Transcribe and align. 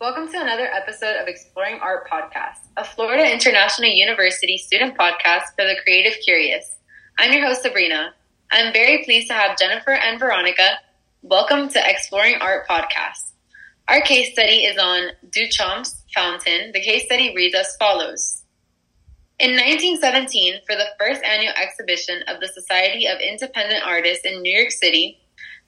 Welcome 0.00 0.32
to 0.32 0.40
another 0.40 0.64
episode 0.64 1.16
of 1.20 1.28
Exploring 1.28 1.78
Art 1.82 2.08
Podcast, 2.08 2.60
a 2.78 2.82
Florida 2.82 3.30
International 3.30 3.90
University 3.90 4.56
student 4.56 4.96
podcast 4.96 5.48
for 5.54 5.66
the 5.66 5.76
creative 5.84 6.14
curious. 6.24 6.78
I'm 7.18 7.34
your 7.34 7.44
host, 7.44 7.60
Sabrina. 7.60 8.14
I'm 8.50 8.72
very 8.72 9.04
pleased 9.04 9.28
to 9.28 9.34
have 9.34 9.58
Jennifer 9.58 9.92
and 9.92 10.18
Veronica. 10.18 10.78
Welcome 11.20 11.68
to 11.68 11.82
Exploring 11.84 12.36
Art 12.40 12.66
Podcast. 12.66 13.32
Our 13.88 14.00
case 14.00 14.32
study 14.32 14.64
is 14.64 14.78
on 14.78 15.10
Duchamp's 15.28 16.02
Fountain. 16.14 16.72
The 16.72 16.80
case 16.80 17.04
study 17.04 17.34
reads 17.36 17.54
as 17.54 17.76
follows. 17.76 18.42
In 19.38 19.50
1917, 19.50 20.62
for 20.66 20.76
the 20.76 20.88
first 20.98 21.22
annual 21.24 21.52
exhibition 21.62 22.22
of 22.26 22.40
the 22.40 22.48
Society 22.48 23.06
of 23.06 23.18
Independent 23.20 23.84
Artists 23.84 24.24
in 24.24 24.40
New 24.40 24.58
York 24.58 24.70
City, 24.70 25.20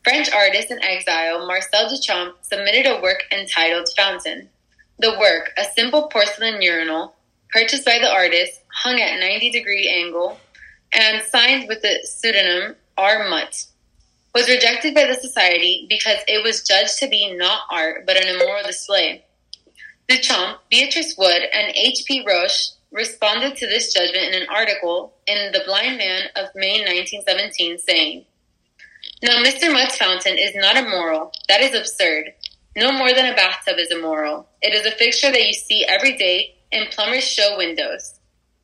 French 0.04 0.32
artist 0.32 0.70
in 0.70 0.82
exile 0.82 1.46
Marcel 1.46 1.88
Duchamp 1.88 2.34
submitted 2.42 2.86
a 2.86 3.00
work 3.00 3.22
entitled 3.30 3.88
Fountain. 3.96 4.48
The 4.98 5.16
work, 5.18 5.50
a 5.56 5.64
simple 5.76 6.08
porcelain 6.08 6.60
urinal, 6.60 7.14
purchased 7.50 7.84
by 7.84 7.98
the 8.00 8.10
artist, 8.10 8.60
hung 8.72 9.00
at 9.00 9.20
90 9.20 9.50
degree 9.50 9.88
angle, 9.88 10.40
and 10.92 11.22
signed 11.22 11.68
with 11.68 11.82
the 11.82 12.00
pseudonym 12.04 12.74
R. 12.98 13.28
Mutt, 13.28 13.66
was 14.34 14.48
rejected 14.48 14.94
by 14.94 15.06
the 15.06 15.14
society 15.14 15.86
because 15.88 16.18
it 16.26 16.42
was 16.42 16.66
judged 16.66 16.98
to 16.98 17.08
be 17.08 17.36
not 17.36 17.62
art 17.70 18.04
but 18.04 18.16
an 18.16 18.34
immoral 18.34 18.64
display. 18.64 19.24
Duchamp, 20.08 20.58
Beatrice 20.68 21.14
Wood, 21.16 21.42
and 21.52 21.72
H.P. 21.76 22.24
Roche 22.26 22.70
responded 22.90 23.56
to 23.56 23.66
this 23.68 23.92
judgment 23.92 24.34
in 24.34 24.42
an 24.42 24.48
article 24.48 25.14
in 25.26 25.52
The 25.52 25.62
Blind 25.64 25.96
Man 25.98 26.24
of 26.34 26.48
May 26.56 26.80
1917 26.80 27.78
saying, 27.78 28.24
now, 29.22 29.40
Mr. 29.42 29.72
Mutt's 29.72 29.96
fountain 29.96 30.36
is 30.36 30.52
not 30.56 30.76
immoral. 30.76 31.30
That 31.48 31.60
is 31.60 31.78
absurd. 31.78 32.32
No 32.76 32.90
more 32.90 33.14
than 33.14 33.26
a 33.26 33.36
bathtub 33.36 33.76
is 33.78 33.92
immoral. 33.92 34.48
It 34.60 34.74
is 34.74 34.84
a 34.84 34.96
fixture 34.96 35.30
that 35.30 35.46
you 35.46 35.52
see 35.52 35.84
every 35.84 36.16
day 36.16 36.56
in 36.72 36.88
plumbers' 36.90 37.22
show 37.22 37.56
windows. 37.56 38.18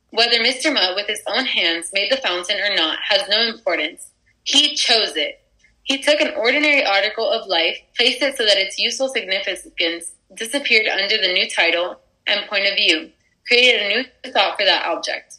Whether 0.09 0.39
Mr. 0.39 0.73
Mutt 0.73 0.95
with 0.95 1.07
his 1.07 1.21
own 1.27 1.45
hands 1.45 1.91
made 1.93 2.11
the 2.11 2.17
fountain 2.17 2.59
or 2.59 2.75
not 2.75 2.99
has 3.07 3.29
no 3.29 3.41
importance. 3.41 4.11
He 4.43 4.75
chose 4.75 5.15
it. 5.15 5.39
He 5.83 6.01
took 6.01 6.19
an 6.19 6.33
ordinary 6.35 6.83
article 6.83 7.29
of 7.29 7.47
life, 7.47 7.77
placed 7.95 8.21
it 8.21 8.35
so 8.35 8.45
that 8.45 8.57
its 8.57 8.77
useful 8.77 9.07
significance 9.09 10.11
disappeared 10.35 10.87
under 10.87 11.17
the 11.17 11.31
new 11.31 11.49
title 11.49 11.99
and 12.27 12.49
point 12.49 12.65
of 12.65 12.75
view, 12.75 13.11
created 13.47 13.81
a 13.81 13.87
new 13.87 14.31
thought 14.33 14.57
for 14.59 14.65
that 14.65 14.85
object. 14.85 15.37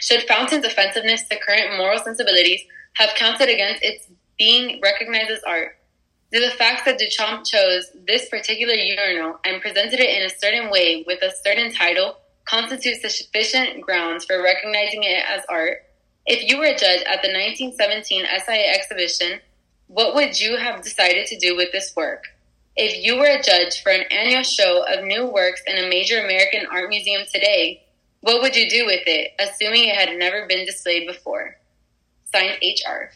Should 0.00 0.22
fountain's 0.24 0.66
offensiveness 0.66 1.26
to 1.28 1.38
current 1.38 1.78
moral 1.78 1.98
sensibilities 1.98 2.60
have 2.94 3.14
counted 3.16 3.48
against 3.48 3.82
its 3.82 4.06
being 4.38 4.80
recognized 4.82 5.30
as 5.30 5.42
art. 5.46 5.76
Do 6.32 6.40
the 6.40 6.50
fact 6.50 6.84
that 6.84 6.98
Duchamp 6.98 7.46
chose 7.46 7.90
this 8.06 8.28
particular 8.28 8.74
urinal 8.74 9.38
and 9.44 9.62
presented 9.62 10.00
it 10.00 10.18
in 10.18 10.26
a 10.26 10.38
certain 10.38 10.70
way 10.70 11.04
with 11.06 11.22
a 11.22 11.32
certain 11.44 11.72
title 11.72 12.16
constitute 12.44 13.00
sufficient 13.00 13.80
grounds 13.80 14.24
for 14.24 14.42
recognizing 14.42 15.04
it 15.04 15.24
as 15.28 15.44
art? 15.48 15.84
If 16.26 16.50
you 16.50 16.58
were 16.58 16.64
a 16.64 16.76
judge 16.76 17.02
at 17.02 17.22
the 17.22 17.30
1917 17.30 18.24
SIA 18.44 18.72
exhibition, 18.72 19.40
what 19.86 20.14
would 20.14 20.40
you 20.40 20.56
have 20.56 20.82
decided 20.82 21.26
to 21.28 21.38
do 21.38 21.56
with 21.56 21.70
this 21.72 21.94
work? 21.94 22.24
If 22.76 23.04
you 23.04 23.16
were 23.16 23.26
a 23.26 23.42
judge 23.42 23.82
for 23.82 23.92
an 23.92 24.04
annual 24.10 24.42
show 24.42 24.84
of 24.92 25.04
new 25.04 25.26
works 25.26 25.62
in 25.66 25.76
a 25.76 25.88
major 25.88 26.18
American 26.18 26.66
art 26.72 26.88
museum 26.88 27.22
today, 27.32 27.84
what 28.22 28.42
would 28.42 28.56
you 28.56 28.68
do 28.68 28.86
with 28.86 29.02
it, 29.06 29.32
assuming 29.38 29.84
it 29.84 29.94
had 29.94 30.18
never 30.18 30.46
been 30.48 30.66
displayed 30.66 31.06
before? 31.06 31.56
Signed 32.32 32.58
HR. 32.60 33.12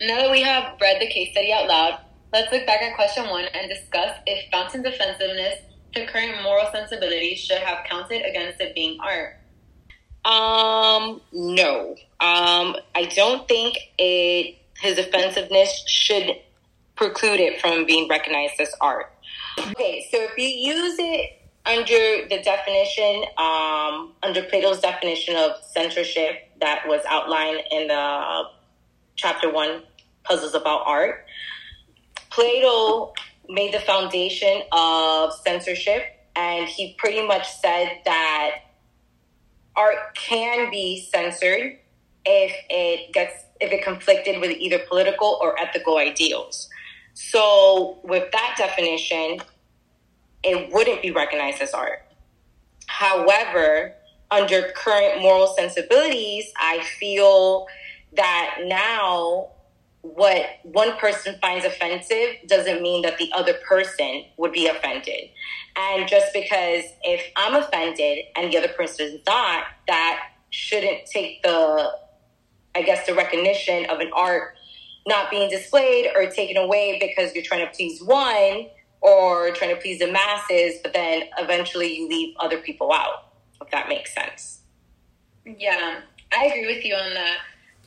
Now 0.00 0.18
that 0.18 0.30
we 0.30 0.42
have 0.42 0.74
read 0.80 1.00
the 1.00 1.08
case 1.08 1.32
study 1.32 1.52
out 1.52 1.66
loud, 1.66 1.98
let's 2.32 2.52
look 2.52 2.66
back 2.66 2.82
at 2.82 2.94
question 2.94 3.28
one 3.28 3.46
and 3.52 3.68
discuss 3.68 4.16
if 4.26 4.50
Fountain's 4.50 4.86
offensiveness 4.86 5.58
to 5.94 6.06
current 6.06 6.42
moral 6.42 6.70
sensibilities 6.70 7.38
should 7.38 7.58
have 7.58 7.84
counted 7.84 8.24
against 8.24 8.60
it 8.60 8.74
being 8.74 8.98
art. 9.00 9.36
Um, 10.24 11.20
no. 11.32 11.96
Um, 12.20 12.76
I 12.94 13.10
don't 13.14 13.48
think 13.48 13.76
it 13.98 14.56
his 14.80 14.98
offensiveness 14.98 15.84
should 15.88 16.36
preclude 16.94 17.40
it 17.40 17.60
from 17.60 17.84
being 17.84 18.08
recognized 18.08 18.60
as 18.60 18.72
art. 18.80 19.12
Okay, 19.58 20.06
so 20.12 20.18
if 20.22 20.38
you 20.38 20.46
use 20.46 20.96
it 21.00 21.30
under 21.66 22.28
the 22.28 22.40
definition, 22.42 23.24
um, 23.36 24.12
under 24.22 24.42
Plato's 24.44 24.80
definition 24.80 25.34
of 25.36 25.52
censorship 25.72 26.48
that 26.60 26.86
was 26.86 27.00
outlined 27.08 27.60
in 27.72 27.88
the 27.88 28.44
chapter 29.18 29.52
one 29.52 29.82
puzzles 30.24 30.54
about 30.54 30.86
art. 30.86 31.26
Plato 32.30 33.12
made 33.48 33.74
the 33.74 33.80
foundation 33.80 34.62
of 34.72 35.34
censorship, 35.34 36.02
and 36.34 36.66
he 36.66 36.94
pretty 36.98 37.26
much 37.26 37.50
said 37.50 38.00
that 38.06 38.50
art 39.76 40.14
can 40.14 40.70
be 40.70 41.06
censored 41.12 41.78
if 42.24 42.52
it 42.70 43.12
gets 43.12 43.44
if 43.60 43.72
it 43.72 43.82
conflicted 43.82 44.40
with 44.40 44.52
either 44.52 44.78
political 44.78 45.38
or 45.42 45.58
ethical 45.58 45.98
ideals. 45.98 46.68
So, 47.14 47.98
with 48.04 48.30
that 48.30 48.54
definition, 48.56 49.40
it 50.44 50.72
wouldn't 50.72 51.02
be 51.02 51.10
recognized 51.10 51.60
as 51.60 51.74
art. 51.74 52.04
However, 52.86 53.94
under 54.30 54.70
current 54.76 55.22
moral 55.22 55.48
sensibilities, 55.48 56.52
I 56.56 56.84
feel 57.00 57.66
that 58.14 58.58
now 58.64 59.50
what 60.02 60.46
one 60.62 60.96
person 60.96 61.36
finds 61.40 61.64
offensive 61.64 62.36
doesn't 62.46 62.82
mean 62.82 63.02
that 63.02 63.18
the 63.18 63.30
other 63.34 63.54
person 63.66 64.24
would 64.36 64.52
be 64.52 64.66
offended. 64.66 65.30
And 65.76 66.08
just 66.08 66.32
because 66.32 66.84
if 67.02 67.22
I'm 67.36 67.54
offended 67.54 68.24
and 68.36 68.52
the 68.52 68.58
other 68.58 68.68
person 68.68 69.06
is 69.06 69.20
not, 69.26 69.64
that 69.86 70.20
shouldn't 70.50 71.06
take 71.06 71.42
the, 71.42 71.92
I 72.74 72.82
guess, 72.82 73.06
the 73.06 73.14
recognition 73.14 73.86
of 73.86 74.00
an 74.00 74.10
art 74.14 74.56
not 75.06 75.30
being 75.30 75.50
displayed 75.50 76.10
or 76.14 76.26
taken 76.26 76.56
away 76.56 76.98
because 77.00 77.34
you're 77.34 77.44
trying 77.44 77.66
to 77.66 77.72
please 77.72 78.02
one 78.02 78.66
or 79.00 79.50
trying 79.52 79.74
to 79.74 79.80
please 79.80 79.98
the 79.98 80.10
masses, 80.10 80.76
but 80.82 80.92
then 80.92 81.22
eventually 81.38 81.96
you 81.98 82.08
leave 82.08 82.34
other 82.40 82.58
people 82.58 82.92
out, 82.92 83.32
if 83.60 83.70
that 83.70 83.88
makes 83.88 84.14
sense. 84.14 84.60
Yeah, 85.44 86.00
I 86.36 86.46
agree 86.46 86.66
with 86.66 86.84
you 86.84 86.94
on 86.94 87.14
that. 87.14 87.38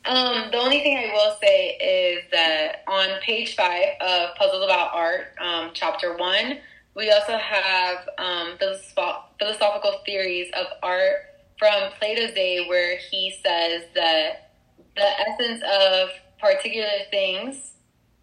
Um, 0.04 0.50
the 0.50 0.58
only 0.58 0.80
thing 0.80 0.98
I 0.98 1.12
will 1.12 1.36
say 1.40 1.76
is 1.76 2.24
that 2.32 2.82
on 2.88 3.20
page 3.20 3.54
five 3.54 4.00
of 4.00 4.34
Puzzles 4.34 4.64
About 4.64 4.90
Art, 4.92 5.26
um, 5.40 5.70
chapter 5.74 6.16
one, 6.16 6.58
we 6.96 7.10
also 7.10 7.36
have 7.36 8.08
um, 8.18 8.58
philosophical 8.58 10.00
theories 10.04 10.50
of 10.58 10.66
art 10.82 11.16
from 11.58 11.92
Plato's 11.98 12.34
day, 12.34 12.66
where 12.68 12.98
he 13.10 13.34
says 13.44 13.84
that 13.94 14.50
the 14.96 15.20
essence 15.20 15.62
of 15.62 16.08
particular 16.40 16.88
things 17.10 17.72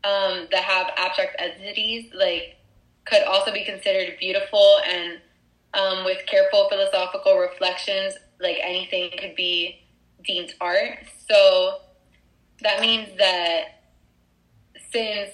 um, 0.03 0.47
that 0.51 0.63
have 0.63 0.91
abstract 0.97 1.37
entities, 1.39 2.11
like, 2.13 2.57
could 3.05 3.23
also 3.23 3.51
be 3.53 3.63
considered 3.63 4.17
beautiful, 4.19 4.79
and 4.85 5.19
um, 5.73 6.03
with 6.03 6.25
careful 6.27 6.67
philosophical 6.69 7.37
reflections, 7.37 8.15
like 8.39 8.57
anything 8.61 9.11
could 9.17 9.35
be 9.35 9.81
deemed 10.23 10.53
art. 10.59 10.99
So 11.29 11.79
that 12.61 12.81
means 12.81 13.09
that 13.17 13.81
since 14.91 15.31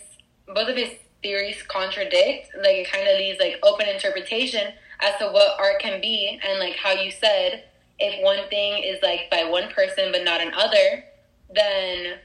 both 0.48 0.70
of 0.70 0.76
his 0.76 0.92
theories 1.22 1.62
contradict, 1.64 2.52
like 2.58 2.76
it 2.76 2.92
kind 2.92 3.08
of 3.08 3.18
leaves 3.18 3.40
like 3.40 3.58
open 3.64 3.88
interpretation 3.88 4.74
as 5.02 5.18
to 5.20 5.28
what 5.28 5.60
art 5.60 5.80
can 5.80 6.00
be, 6.02 6.40
and 6.48 6.60
like 6.60 6.76
how 6.76 6.92
you 6.92 7.12
said, 7.12 7.64
if 8.00 8.24
one 8.24 8.48
thing 8.50 8.84
is 8.84 9.00
like 9.02 9.30
by 9.32 9.44
one 9.44 9.70
person 9.70 10.12
but 10.12 10.24
not 10.24 10.42
another, 10.42 11.04
then 11.54 12.16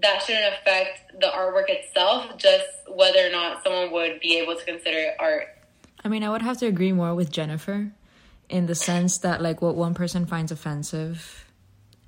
that 0.00 0.22
shouldn't 0.22 0.54
affect 0.54 1.20
the 1.20 1.26
artwork 1.26 1.68
itself, 1.68 2.36
just 2.38 2.66
whether 2.88 3.26
or 3.26 3.30
not 3.30 3.62
someone 3.64 3.90
would 3.90 4.20
be 4.20 4.38
able 4.38 4.54
to 4.54 4.64
consider 4.64 4.98
it 4.98 5.16
art. 5.18 5.48
I 6.04 6.08
mean, 6.08 6.22
I 6.22 6.30
would 6.30 6.42
have 6.42 6.58
to 6.58 6.66
agree 6.66 6.92
more 6.92 7.14
with 7.14 7.32
Jennifer 7.32 7.90
in 8.48 8.66
the 8.66 8.74
sense 8.74 9.18
that 9.18 9.42
like 9.42 9.60
what 9.60 9.74
one 9.74 9.94
person 9.94 10.26
finds 10.26 10.52
offensive 10.52 11.37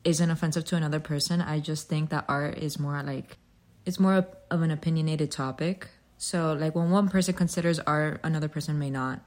isn't 0.05 0.31
offensive 0.31 0.64
to 0.67 0.76
another 0.76 1.00
person. 1.00 1.41
I 1.41 1.61
just 1.61 1.88
think 1.88 2.11
that 2.11 2.25
art 2.29 2.58
is 2.58 2.79
more 2.79 3.02
like 3.02 3.38
it's 3.85 3.99
more 3.99 4.26
of 4.50 4.62
an 4.62 4.70
opinionated 4.70 5.31
topic. 5.31 5.88
So 6.19 6.52
like 6.52 6.75
when 6.75 6.91
one 6.91 7.08
person 7.08 7.35
considers 7.35 7.79
art, 7.81 8.20
another 8.23 8.49
person 8.49 8.79
may 8.79 8.91
not. 8.91 9.20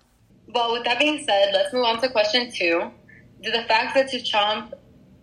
Well, 0.53 0.73
with 0.73 0.83
that 0.83 0.99
being 0.99 1.23
said, 1.23 1.51
let's 1.53 1.73
move 1.73 1.85
on 1.85 2.01
to 2.01 2.09
question 2.09 2.51
two. 2.51 2.91
Do 3.41 3.51
the 3.51 3.63
fact 3.63 3.95
that 3.95 4.11
Duchamp 4.11 4.73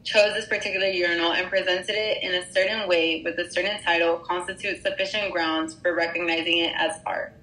chose 0.03 0.35
this 0.35 0.47
particular 0.47 0.87
urinal 0.87 1.33
and 1.33 1.49
presented 1.49 1.95
it 1.95 2.23
in 2.23 2.35
a 2.35 2.53
certain 2.53 2.89
way 2.89 3.23
with 3.23 3.39
a 3.39 3.51
certain 3.51 3.81
title 3.83 4.19
constitute 4.19 4.83
sufficient 4.83 5.33
grounds 5.33 5.75
for 5.75 5.95
recognizing 5.95 6.59
it 6.59 6.73
as 6.77 6.97
art? 7.07 7.35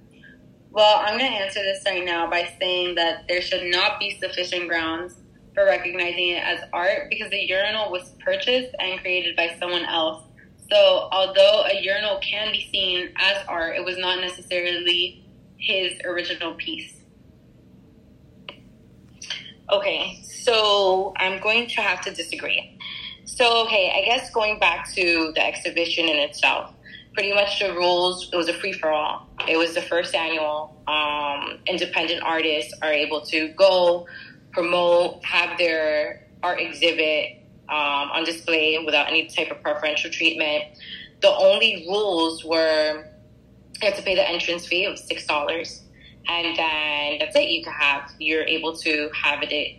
Well, 0.71 0.99
I'm 0.99 1.17
going 1.17 1.31
to 1.31 1.37
answer 1.37 1.61
this 1.61 1.83
right 1.85 2.03
now 2.03 2.29
by 2.29 2.49
saying 2.59 2.95
that 2.95 3.27
there 3.27 3.41
should 3.41 3.71
not 3.71 3.99
be 3.99 4.17
sufficient 4.19 4.67
grounds 4.67 5.15
for 5.57 5.65
recognizing 5.65 6.29
it 6.29 6.43
as 6.43 6.59
art 6.71 7.09
because 7.09 7.31
the 7.31 7.43
urinal 7.47 7.91
was 7.91 8.13
purchased 8.23 8.75
and 8.77 8.99
created 8.99 9.35
by 9.35 9.55
someone 9.59 9.83
else. 9.85 10.23
So, 10.71 11.09
although 11.11 11.63
a 11.65 11.81
urinal 11.81 12.19
can 12.19 12.51
be 12.51 12.69
seen 12.71 13.09
as 13.15 13.43
art, 13.47 13.75
it 13.75 13.83
was 13.83 13.97
not 13.97 14.21
necessarily 14.21 15.25
his 15.57 15.99
original 16.05 16.53
piece? 16.53 16.93
Okay, 19.71 20.21
so 20.21 21.13
I'm 21.17 21.41
going 21.41 21.67
to 21.69 21.81
have 21.81 22.01
to 22.01 22.13
disagree. 22.13 22.77
So, 23.25 23.65
okay, 23.65 23.91
I 23.95 24.05
guess 24.05 24.29
going 24.29 24.59
back 24.59 24.93
to 24.93 25.31
the 25.33 25.43
exhibition 25.43 26.07
in 26.07 26.17
itself, 26.17 26.71
pretty 27.15 27.33
much 27.33 27.59
the 27.59 27.73
rules, 27.73 28.29
it 28.31 28.35
was 28.35 28.47
a 28.47 28.53
free 28.53 28.73
for 28.73 28.91
all. 28.91 29.27
It 29.47 29.57
was 29.57 29.73
the 29.73 29.81
first 29.81 30.13
annual. 30.13 30.79
Um, 30.87 31.57
independent 31.65 32.21
artists 32.21 32.73
are 32.83 32.93
able 32.93 33.21
to 33.21 33.47
go, 33.49 34.05
promote, 34.57 35.23
have 35.23 35.55
their 35.59 36.27
art 36.41 36.59
exhibit 36.59 37.43
um, 37.69 38.09
on 38.11 38.23
display 38.23 38.81
without 38.83 39.07
any 39.07 39.27
type 39.27 39.51
of 39.51 39.61
preferential 39.61 40.09
treatment. 40.09 40.63
The 41.21 41.29
only 41.29 41.85
rules 41.87 42.43
were 42.43 43.05
you 43.79 43.87
had 43.87 43.95
to 43.95 44.01
pay 44.01 44.15
the 44.15 44.27
entrance 44.27 44.65
fee 44.65 44.85
of 44.85 44.97
six 44.97 45.27
dollars, 45.27 45.83
and 46.27 46.57
then 46.57 47.19
that's 47.19 47.35
it. 47.35 47.49
You 47.49 47.63
can 47.63 47.73
have 47.73 48.09
you're 48.17 48.45
able 48.45 48.75
to 48.77 49.09
have 49.13 49.43
it 49.43 49.77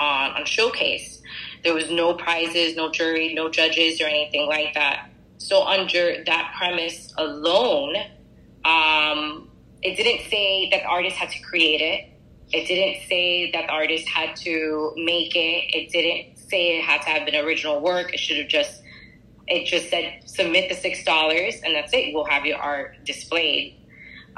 on 0.00 0.32
on 0.32 0.44
showcase. 0.44 1.22
There 1.62 1.74
was 1.74 1.88
no 1.88 2.14
prizes, 2.14 2.74
no 2.74 2.90
jury, 2.90 3.32
no 3.32 3.48
judges, 3.48 4.00
or 4.00 4.06
anything 4.06 4.48
like 4.48 4.74
that. 4.74 5.08
So 5.38 5.64
under 5.64 6.24
that 6.24 6.54
premise 6.58 7.14
alone, 7.16 7.94
um, 8.64 9.48
it 9.82 9.96
didn't 9.96 10.28
say 10.28 10.68
that 10.70 10.82
the 10.82 10.88
artist 10.88 11.14
had 11.14 11.30
to 11.30 11.40
create 11.42 11.80
it. 11.80 12.15
It 12.52 12.66
didn't 12.68 13.08
say 13.08 13.50
that 13.52 13.66
the 13.66 13.72
artist 13.72 14.08
had 14.08 14.36
to 14.36 14.92
make 14.96 15.34
it. 15.34 15.74
It 15.74 15.90
didn't 15.90 16.38
say 16.38 16.78
it 16.78 16.84
had 16.84 17.02
to 17.02 17.08
have 17.08 17.26
an 17.26 17.34
original 17.34 17.80
work. 17.80 18.14
It 18.14 18.20
should 18.20 18.38
have 18.38 18.48
just 18.48 18.82
it 19.48 19.66
just 19.66 19.90
said 19.90 20.20
submit 20.24 20.68
the 20.68 20.74
six 20.74 21.04
dollars 21.04 21.54
and 21.64 21.74
that's 21.74 21.92
it. 21.92 22.14
We'll 22.14 22.24
have 22.24 22.46
your 22.46 22.58
art 22.58 23.04
displayed. 23.04 23.76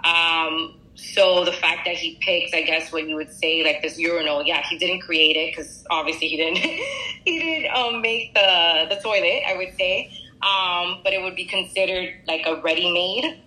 Um, 0.05 0.75
so 0.95 1.45
the 1.45 1.53
fact 1.53 1.83
that 1.85 1.95
he 1.95 2.19
picks, 2.21 2.53
I 2.53 2.63
guess, 2.63 2.93
what 2.93 3.09
you 3.09 3.15
would 3.17 3.33
say, 3.33 3.63
like 3.63 3.83
this 3.83 3.99
urinal, 3.99 4.43
yeah, 4.45 4.63
he 4.69 4.79
didn't 4.79 5.01
create 5.01 5.37
it 5.37 5.55
because 5.55 5.85
obviously 5.91 6.29
he 6.29 6.37
didn't 6.37 6.57
he 7.25 7.39
didn't 7.39 7.75
um, 7.75 8.01
make 8.01 8.35
the 8.35 8.87
the 8.89 8.97
toilet. 8.97 9.43
I 9.47 9.55
would 9.57 9.77
say, 9.77 10.11
um, 10.43 11.01
but 11.05 11.13
it 11.13 11.23
would 11.23 11.37
be 11.37 11.45
considered 11.45 12.15
like 12.27 12.47
a 12.47 12.61
ready 12.61 12.91
made. 12.93 13.43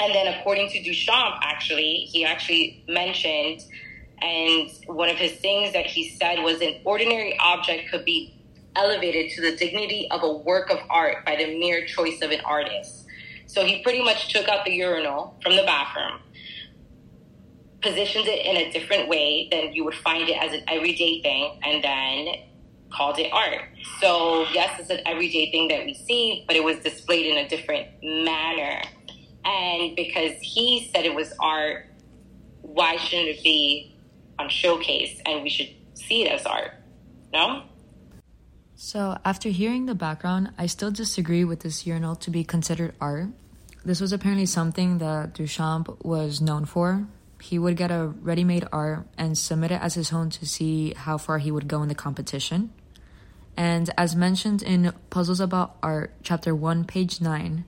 And 0.00 0.14
then, 0.14 0.26
according 0.34 0.70
to 0.70 0.78
Duchamp, 0.80 1.38
actually, 1.42 2.08
he 2.10 2.24
actually 2.24 2.84
mentioned, 2.88 3.62
and 4.20 4.70
one 4.86 5.08
of 5.08 5.16
his 5.16 5.32
things 5.32 5.72
that 5.72 5.86
he 5.86 6.10
said 6.10 6.42
was 6.42 6.60
an 6.60 6.80
ordinary 6.84 7.38
object 7.38 7.90
could 7.90 8.04
be 8.04 8.40
elevated 8.76 9.30
to 9.32 9.40
the 9.40 9.56
dignity 9.56 10.08
of 10.10 10.22
a 10.22 10.32
work 10.32 10.70
of 10.70 10.78
art 10.90 11.24
by 11.24 11.36
the 11.36 11.58
mere 11.58 11.86
choice 11.86 12.20
of 12.22 12.30
an 12.30 12.40
artist. 12.40 13.06
So 13.46 13.64
he 13.64 13.82
pretty 13.82 14.02
much 14.02 14.32
took 14.32 14.48
out 14.48 14.64
the 14.64 14.72
urinal 14.72 15.38
from 15.42 15.54
the 15.54 15.62
bathroom, 15.62 16.18
positioned 17.80 18.26
it 18.26 18.44
in 18.44 18.56
a 18.56 18.72
different 18.72 19.08
way 19.08 19.48
than 19.50 19.72
you 19.74 19.84
would 19.84 19.94
find 19.94 20.28
it 20.28 20.36
as 20.42 20.52
an 20.52 20.64
everyday 20.66 21.22
thing, 21.22 21.60
and 21.62 21.84
then 21.84 22.34
called 22.90 23.18
it 23.18 23.30
art. 23.32 23.62
So, 24.00 24.46
yes, 24.52 24.80
it's 24.80 24.90
an 24.90 25.00
everyday 25.06 25.50
thing 25.52 25.68
that 25.68 25.84
we 25.84 25.94
see, 25.94 26.44
but 26.46 26.56
it 26.56 26.64
was 26.64 26.78
displayed 26.78 27.26
in 27.26 27.44
a 27.44 27.48
different 27.48 27.88
manner. 28.02 28.82
And 29.44 29.94
because 29.94 30.32
he 30.40 30.90
said 30.92 31.04
it 31.04 31.14
was 31.14 31.32
art, 31.40 31.86
why 32.62 32.96
shouldn't 32.96 33.28
it 33.28 33.42
be 33.42 33.94
on 34.38 34.48
showcase 34.48 35.20
and 35.26 35.42
we 35.42 35.50
should 35.50 35.70
see 35.94 36.24
it 36.24 36.32
as 36.32 36.46
art? 36.46 36.72
No? 37.32 37.64
So, 38.76 39.18
after 39.24 39.50
hearing 39.50 39.86
the 39.86 39.94
background, 39.94 40.50
I 40.58 40.66
still 40.66 40.90
disagree 40.90 41.44
with 41.44 41.60
this 41.60 41.86
urinal 41.86 42.16
to 42.16 42.30
be 42.30 42.42
considered 42.42 42.94
art. 43.00 43.28
This 43.84 44.00
was 44.00 44.12
apparently 44.12 44.46
something 44.46 44.98
that 44.98 45.34
Duchamp 45.34 46.04
was 46.04 46.40
known 46.40 46.64
for. 46.64 47.06
He 47.40 47.58
would 47.58 47.76
get 47.76 47.90
a 47.90 48.06
ready 48.06 48.42
made 48.42 48.66
art 48.72 49.06
and 49.18 49.36
submit 49.36 49.70
it 49.70 49.80
as 49.80 49.94
his 49.94 50.12
own 50.12 50.30
to 50.30 50.46
see 50.46 50.94
how 50.94 51.18
far 51.18 51.38
he 51.38 51.50
would 51.50 51.68
go 51.68 51.82
in 51.82 51.88
the 51.88 51.94
competition. 51.94 52.72
And 53.56 53.90
as 53.96 54.16
mentioned 54.16 54.62
in 54.62 54.92
Puzzles 55.10 55.40
About 55.40 55.76
Art, 55.82 56.14
chapter 56.22 56.54
1, 56.54 56.84
page 56.84 57.20
9, 57.20 57.64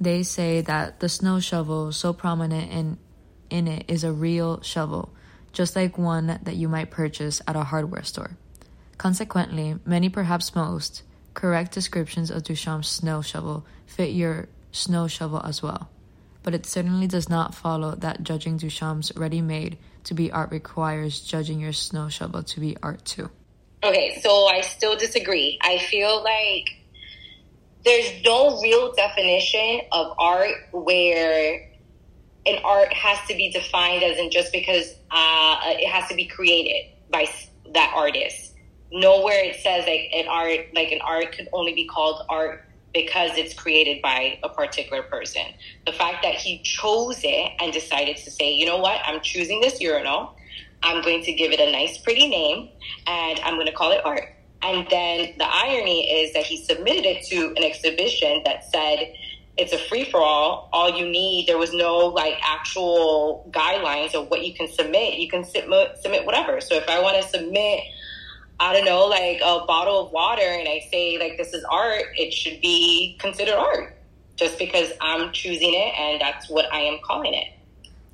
they 0.00 0.22
say 0.22 0.60
that 0.60 1.00
the 1.00 1.08
snow 1.08 1.40
shovel 1.40 1.92
so 1.92 2.12
prominent 2.12 2.70
in, 2.70 2.98
in 3.50 3.68
it 3.68 3.84
is 3.88 4.04
a 4.04 4.12
real 4.12 4.62
shovel, 4.62 5.12
just 5.52 5.74
like 5.74 5.98
one 5.98 6.38
that 6.42 6.56
you 6.56 6.68
might 6.68 6.90
purchase 6.90 7.40
at 7.46 7.56
a 7.56 7.64
hardware 7.64 8.04
store. 8.04 8.36
Consequently, 8.96 9.76
many, 9.84 10.08
perhaps 10.08 10.54
most, 10.54 11.02
correct 11.34 11.72
descriptions 11.72 12.30
of 12.30 12.42
Duchamp's 12.42 12.88
snow 12.88 13.22
shovel 13.22 13.64
fit 13.86 14.10
your 14.10 14.48
snow 14.72 15.06
shovel 15.06 15.40
as 15.44 15.62
well. 15.62 15.88
But 16.42 16.54
it 16.54 16.66
certainly 16.66 17.06
does 17.06 17.28
not 17.28 17.54
follow 17.54 17.94
that 17.96 18.22
judging 18.22 18.58
Duchamp's 18.58 19.12
ready 19.16 19.40
made 19.40 19.78
to 20.04 20.14
be 20.14 20.32
art 20.32 20.50
requires 20.50 21.20
judging 21.20 21.60
your 21.60 21.72
snow 21.72 22.08
shovel 22.08 22.42
to 22.42 22.60
be 22.60 22.76
art 22.82 23.04
too. 23.04 23.30
Okay, 23.82 24.18
so 24.22 24.46
I 24.46 24.62
still 24.62 24.96
disagree. 24.96 25.58
I 25.62 25.78
feel 25.78 26.22
like 26.22 26.77
there's 27.84 28.22
no 28.24 28.60
real 28.60 28.92
definition 28.94 29.80
of 29.92 30.14
art 30.18 30.54
where 30.72 31.68
an 32.46 32.58
art 32.64 32.92
has 32.92 33.18
to 33.28 33.34
be 33.34 33.50
defined 33.50 34.02
as 34.02 34.18
in 34.18 34.30
just 34.30 34.52
because 34.52 34.94
uh, 35.10 35.60
it 35.64 35.88
has 35.88 36.08
to 36.08 36.14
be 36.14 36.26
created 36.26 36.90
by 37.10 37.26
that 37.74 37.92
artist 37.94 38.54
nowhere 38.90 39.44
it 39.44 39.56
says 39.56 39.84
like 39.86 40.08
an 40.14 40.26
art 40.28 40.60
like 40.74 40.90
an 40.90 41.00
art 41.02 41.30
could 41.32 41.46
only 41.52 41.74
be 41.74 41.86
called 41.86 42.24
art 42.30 42.64
because 42.94 43.32
it's 43.36 43.54
created 43.54 44.00
by 44.02 44.38
a 44.42 44.48
particular 44.48 45.02
person. 45.02 45.42
The 45.86 45.92
fact 45.92 46.22
that 46.22 46.34
he 46.34 46.62
chose 46.62 47.20
it 47.22 47.52
and 47.60 47.72
decided 47.72 48.16
to 48.18 48.30
say, 48.30 48.52
you 48.52 48.66
know 48.66 48.78
what, 48.78 49.00
I'm 49.04 49.20
choosing 49.20 49.60
this 49.60 49.80
urinal. 49.80 50.34
I'm 50.82 51.02
going 51.02 51.22
to 51.24 51.32
give 51.32 51.52
it 51.52 51.60
a 51.60 51.70
nice, 51.70 51.98
pretty 51.98 52.28
name, 52.28 52.70
and 53.06 53.40
I'm 53.40 53.54
going 53.54 53.66
to 53.66 53.72
call 53.72 53.92
it 53.92 54.00
art. 54.04 54.34
And 54.62 54.86
then 54.90 55.34
the 55.38 55.46
irony 55.46 56.10
is 56.10 56.32
that 56.34 56.44
he 56.44 56.62
submitted 56.64 57.06
it 57.06 57.24
to 57.26 57.54
an 57.56 57.62
exhibition 57.62 58.42
that 58.44 58.64
said 58.70 59.14
it's 59.56 59.72
a 59.72 59.78
free 59.78 60.04
for 60.04 60.20
all. 60.20 60.68
All 60.72 60.90
you 60.90 61.08
need, 61.08 61.46
there 61.46 61.58
was 61.58 61.72
no 61.72 61.98
like 62.06 62.34
actual 62.42 63.48
guidelines 63.50 64.14
of 64.14 64.30
what 64.30 64.44
you 64.44 64.54
can 64.54 64.68
submit. 64.68 65.18
You 65.18 65.28
can 65.28 65.44
submit, 65.44 65.98
submit 66.00 66.24
whatever. 66.24 66.60
So 66.60 66.74
if 66.74 66.88
I 66.88 67.00
want 67.00 67.22
to 67.22 67.28
submit 67.28 67.80
I 68.60 68.72
don't 68.72 68.84
know, 68.84 69.06
like 69.06 69.40
a 69.40 69.64
bottle 69.66 70.06
of 70.06 70.12
water 70.12 70.42
and 70.42 70.68
I 70.68 70.80
say 70.90 71.16
like 71.18 71.36
this 71.36 71.54
is 71.54 71.64
art, 71.70 72.02
it 72.16 72.32
should 72.32 72.60
be 72.60 73.16
considered 73.20 73.54
art 73.54 73.96
just 74.36 74.58
because 74.58 74.90
I'm 75.00 75.32
choosing 75.32 75.74
it 75.74 75.94
and 75.98 76.20
that's 76.20 76.48
what 76.48 76.72
I 76.72 76.80
am 76.80 76.98
calling 77.04 77.34
it. 77.34 77.48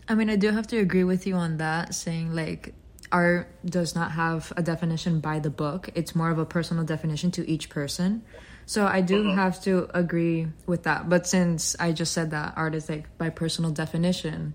I 0.07 0.15
mean, 0.15 0.29
I 0.29 0.37
do 0.37 0.51
have 0.51 0.67
to 0.69 0.79
agree 0.79 1.05
with 1.05 1.27
you 1.27 1.35
on 1.35 1.57
that, 1.59 1.95
saying 1.95 2.35
like 2.35 2.75
art 3.15 3.49
does 3.65 3.95
not 3.95 4.11
have 4.11 4.53
a 4.57 4.63
definition 4.63 5.21
by 5.21 5.39
the 5.39 5.49
book. 5.49 5.89
It's 5.95 6.17
more 6.17 6.31
of 6.31 6.39
a 6.39 6.45
personal 6.45 6.83
definition 6.85 7.31
to 7.33 7.49
each 7.49 7.71
person. 7.71 8.25
So 8.67 8.87
I 8.87 9.03
do 9.03 9.23
mm-hmm. 9.23 9.39
have 9.39 9.63
to 9.63 9.89
agree 9.95 10.49
with 10.67 10.83
that. 10.83 11.09
But 11.09 11.27
since 11.27 11.77
I 11.79 11.93
just 11.93 12.13
said 12.13 12.33
that 12.33 12.55
art 12.57 12.75
is 12.75 12.89
like 12.89 13.17
by 13.17 13.31
personal 13.31 13.71
definition, 13.71 14.55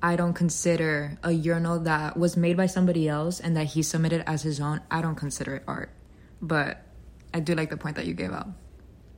I 0.00 0.14
don't 0.14 0.34
consider 0.34 1.18
a 1.24 1.32
urinal 1.32 1.80
that 1.80 2.16
was 2.16 2.36
made 2.36 2.56
by 2.56 2.66
somebody 2.66 3.08
else 3.08 3.40
and 3.40 3.56
that 3.56 3.64
he 3.64 3.82
submitted 3.82 4.22
as 4.28 4.42
his 4.42 4.60
own, 4.60 4.80
I 4.92 5.02
don't 5.02 5.16
consider 5.16 5.56
it 5.56 5.64
art. 5.66 5.90
But 6.40 6.80
I 7.34 7.40
do 7.40 7.56
like 7.56 7.70
the 7.70 7.76
point 7.76 7.96
that 7.96 8.06
you 8.06 8.14
gave 8.14 8.32
out. 8.32 8.46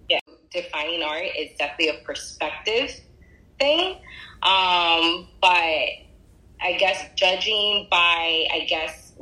Yeah, 0.08 0.20
defining 0.50 1.02
art 1.02 1.26
is 1.38 1.50
definitely 1.58 2.00
a 2.00 2.04
perspective 2.04 2.98
thing. 3.58 3.96
Um, 4.42 5.28
but 5.42 5.88
I 6.62 6.72
guess 6.74 7.04
judging 7.14 7.86
by, 7.90 8.46
I 8.52 8.66
guess, 8.68 9.12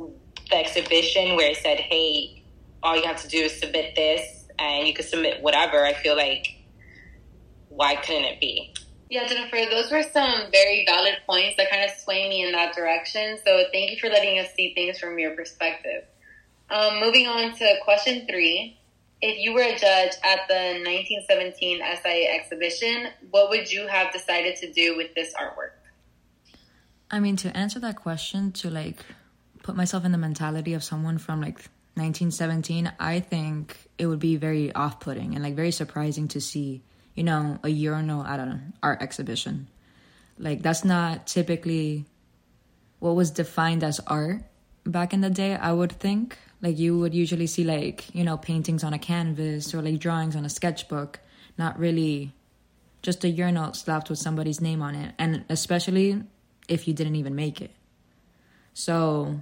the 0.49 0.57
exhibition 0.57 1.35
where 1.35 1.51
it 1.51 1.57
said, 1.57 1.79
hey, 1.79 2.43
all 2.83 2.95
you 2.95 3.03
have 3.03 3.21
to 3.21 3.27
do 3.27 3.37
is 3.37 3.59
submit 3.59 3.95
this 3.95 4.47
and 4.57 4.87
you 4.87 4.93
can 4.93 5.05
submit 5.05 5.41
whatever, 5.41 5.85
I 5.85 5.93
feel 5.93 6.15
like, 6.15 6.55
why 7.69 7.95
couldn't 7.95 8.25
it 8.25 8.41
be? 8.41 8.73
Yeah, 9.09 9.25
Jennifer, 9.25 9.57
those 9.71 9.91
were 9.91 10.03
some 10.03 10.51
very 10.51 10.85
valid 10.85 11.15
points 11.25 11.57
that 11.57 11.71
kind 11.71 11.83
of 11.83 11.91
sway 11.97 12.29
me 12.29 12.45
in 12.45 12.51
that 12.51 12.75
direction. 12.75 13.37
So 13.43 13.63
thank 13.71 13.91
you 13.91 13.97
for 13.99 14.07
letting 14.07 14.37
us 14.37 14.53
see 14.55 14.73
things 14.75 14.99
from 14.99 15.17
your 15.17 15.31
perspective. 15.35 16.03
Um, 16.69 16.99
moving 16.99 17.25
on 17.25 17.55
to 17.57 17.75
question 17.83 18.27
three. 18.27 18.77
If 19.21 19.39
you 19.39 19.53
were 19.53 19.63
a 19.63 19.71
judge 19.71 20.13
at 20.23 20.47
the 20.47 20.79
1917 20.85 21.81
SIA 22.03 22.31
exhibition, 22.39 23.07
what 23.31 23.49
would 23.49 23.71
you 23.71 23.87
have 23.87 24.13
decided 24.13 24.57
to 24.57 24.71
do 24.71 24.95
with 24.95 25.13
this 25.15 25.33
artwork? 25.33 25.78
I 27.11 27.19
mean, 27.19 27.35
to 27.37 27.55
answer 27.55 27.79
that 27.79 27.95
question, 27.95 28.51
to 28.53 28.69
like 28.69 28.97
put 29.63 29.75
myself 29.75 30.05
in 30.05 30.11
the 30.11 30.17
mentality 30.17 30.73
of 30.73 30.83
someone 30.83 31.17
from 31.17 31.41
like 31.41 31.55
1917, 31.95 32.91
I 32.99 33.19
think 33.19 33.77
it 33.97 34.05
would 34.05 34.19
be 34.19 34.35
very 34.35 34.71
off 34.73 34.99
putting 34.99 35.33
and 35.35 35.43
like 35.43 35.55
very 35.55 35.71
surprising 35.71 36.27
to 36.29 36.41
see 36.41 36.81
you 37.19 37.25
know, 37.25 37.59
a 37.63 37.69
urinal 37.69 38.23
at 38.23 38.39
an 38.39 38.73
art 38.81 39.01
exhibition. 39.01 39.67
Like 40.37 40.61
that's 40.61 40.85
not 40.85 41.27
typically 41.27 42.05
what 42.99 43.13
was 43.13 43.29
defined 43.29 43.83
as 43.83 43.99
art 44.07 44.43
back 44.85 45.13
in 45.13 45.19
the 45.19 45.29
day, 45.29 45.53
I 45.53 45.73
would 45.73 45.91
think. 45.91 46.37
Like 46.61 46.79
you 46.79 46.97
would 46.97 47.13
usually 47.13 47.45
see 47.47 47.65
like, 47.65 48.15
you 48.15 48.23
know, 48.23 48.37
paintings 48.37 48.85
on 48.85 48.93
a 48.93 48.99
canvas 48.99 49.73
or 49.73 49.81
like 49.81 49.99
drawings 49.99 50.37
on 50.37 50.45
a 50.45 50.49
sketchbook, 50.49 51.19
not 51.57 51.77
really 51.77 52.31
just 53.01 53.25
a 53.25 53.29
urinal 53.29 53.73
slapped 53.73 54.09
with 54.09 54.19
somebody's 54.19 54.61
name 54.61 54.81
on 54.81 54.95
it. 54.95 55.13
And 55.19 55.43
especially 55.49 56.23
if 56.69 56.87
you 56.87 56.93
didn't 56.93 57.15
even 57.15 57.35
make 57.35 57.61
it. 57.61 57.71
So, 58.73 59.41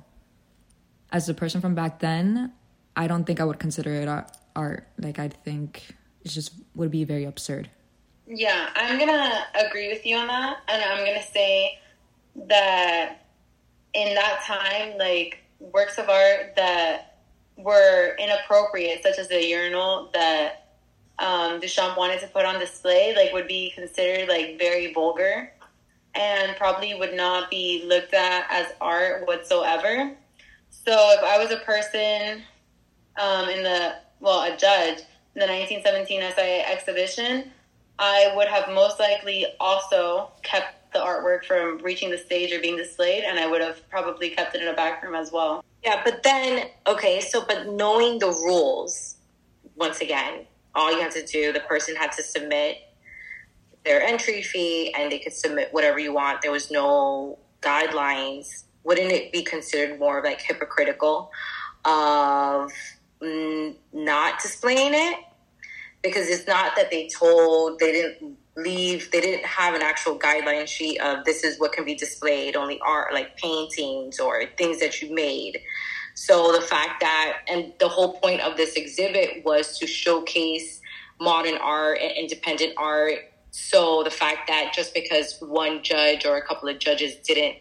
as 1.11 1.29
a 1.29 1.33
person 1.33 1.61
from 1.61 1.75
back 1.75 1.99
then, 1.99 2.53
I 2.95 3.07
don't 3.07 3.25
think 3.25 3.39
I 3.39 3.43
would 3.43 3.59
consider 3.59 3.93
it 3.93 4.07
art. 4.55 4.87
Like, 4.97 5.19
I 5.19 5.27
think 5.27 5.95
it 6.23 6.29
just 6.29 6.53
would 6.73 6.89
be 6.89 7.03
very 7.03 7.25
absurd. 7.25 7.69
Yeah, 8.25 8.69
I'm 8.75 8.97
gonna 8.97 9.45
agree 9.67 9.89
with 9.89 10.05
you 10.05 10.17
on 10.17 10.27
that, 10.27 10.57
and 10.67 10.83
I'm 10.83 11.05
gonna 11.05 11.23
say 11.23 11.79
that 12.47 13.25
in 13.93 14.15
that 14.15 14.41
time, 14.45 14.97
like 14.97 15.39
works 15.59 15.97
of 15.97 16.09
art 16.09 16.55
that 16.55 17.19
were 17.57 18.15
inappropriate, 18.19 19.01
such 19.03 19.17
as 19.17 19.27
the 19.27 19.45
urinal 19.45 20.09
that 20.13 20.73
um, 21.19 21.59
Duchamp 21.61 21.97
wanted 21.97 22.19
to 22.19 22.27
put 22.27 22.45
on 22.45 22.59
display, 22.59 23.15
like 23.15 23.33
would 23.33 23.47
be 23.47 23.71
considered 23.75 24.27
like 24.27 24.59
very 24.59 24.93
vulgar 24.93 25.53
and 26.17 26.55
probably 26.57 26.93
would 26.95 27.13
not 27.13 27.49
be 27.49 27.83
looked 27.85 28.13
at 28.13 28.47
as 28.49 28.67
art 28.81 29.27
whatsoever. 29.27 30.11
So 30.69 30.93
if 31.17 31.23
I 31.23 31.37
was 31.37 31.51
a 31.51 31.57
person 31.57 32.41
um, 33.19 33.49
in 33.49 33.63
the 33.63 33.95
well, 34.19 34.41
a 34.41 34.57
judge 34.57 34.99
in 35.35 35.39
the 35.39 35.47
1917 35.47 36.21
SIA 36.35 36.63
exhibition, 36.67 37.51
I 37.99 38.33
would 38.35 38.47
have 38.47 38.73
most 38.73 38.99
likely 38.99 39.45
also 39.59 40.31
kept 40.41 40.93
the 40.93 40.99
artwork 40.99 41.45
from 41.45 41.77
reaching 41.79 42.09
the 42.09 42.17
stage 42.17 42.51
or 42.51 42.59
being 42.59 42.77
displayed, 42.77 43.23
and 43.23 43.39
I 43.39 43.47
would 43.47 43.61
have 43.61 43.87
probably 43.89 44.29
kept 44.29 44.55
it 44.55 44.61
in 44.61 44.67
a 44.67 44.73
back 44.73 45.03
room 45.03 45.15
as 45.15 45.31
well. 45.31 45.63
Yeah, 45.83 46.01
but 46.03 46.23
then, 46.23 46.69
okay, 46.87 47.21
so, 47.21 47.43
but 47.45 47.67
knowing 47.67 48.19
the 48.19 48.27
rules, 48.27 49.15
once 49.75 50.01
again, 50.01 50.45
all 50.73 50.91
you 50.91 51.01
have 51.01 51.13
to 51.13 51.25
do, 51.25 51.53
the 51.53 51.59
person 51.61 51.95
had 51.95 52.11
to 52.13 52.23
submit 52.23 52.77
their 53.87 54.01
entry 54.01 54.41
fee 54.41 54.93
and 54.97 55.11
they 55.11 55.19
could 55.19 55.33
submit 55.33 55.69
whatever 55.71 55.97
you 55.97 56.13
want. 56.13 56.41
There 56.41 56.51
was 56.51 56.69
no 56.69 57.39
guidelines. 57.61 58.65
Wouldn't 58.83 59.11
it 59.11 59.31
be 59.31 59.43
considered 59.43 59.97
more 59.97 60.21
like 60.23 60.41
hypocritical 60.41 61.31
of 61.85 62.71
not 63.93 64.39
displaying 64.41 64.93
it? 64.93 65.19
Because 66.03 66.27
it's 66.27 66.47
not 66.47 66.75
that 66.75 66.91
they 66.91 67.07
told, 67.07 67.79
they 67.79 67.91
didn't 67.91 68.37
leave 68.57 69.11
they 69.11 69.21
didn't 69.21 69.45
have 69.45 69.75
an 69.75 69.83
actual 69.83 70.17
guideline 70.17 70.67
sheet 70.67 70.99
of 70.99 71.23
this 71.25 71.43
is 71.43 71.59
what 71.59 71.71
can 71.71 71.85
be 71.85 71.93
displayed 71.93 72.55
only 72.55 72.79
art 72.83 73.13
like 73.13 73.37
paintings 73.37 74.19
or 74.19 74.45
things 74.57 74.79
that 74.79 74.99
you 74.99 75.13
made 75.13 75.61
so 76.15 76.51
the 76.51 76.61
fact 76.61 76.99
that 76.99 77.37
and 77.47 77.71
the 77.79 77.87
whole 77.87 78.19
point 78.19 78.41
of 78.41 78.57
this 78.57 78.73
exhibit 78.73 79.45
was 79.45 79.77
to 79.77 79.85
showcase 79.85 80.81
modern 81.21 81.55
art 81.61 81.99
and 82.01 82.11
independent 82.17 82.73
art 82.77 83.19
so 83.59 84.03
the 84.03 84.11
fact 84.11 84.47
that 84.47 84.71
just 84.73 84.93
because 84.93 85.37
one 85.41 85.83
judge 85.83 86.25
or 86.25 86.37
a 86.37 86.45
couple 86.45 86.69
of 86.69 86.79
judges 86.79 87.15
didn't 87.17 87.57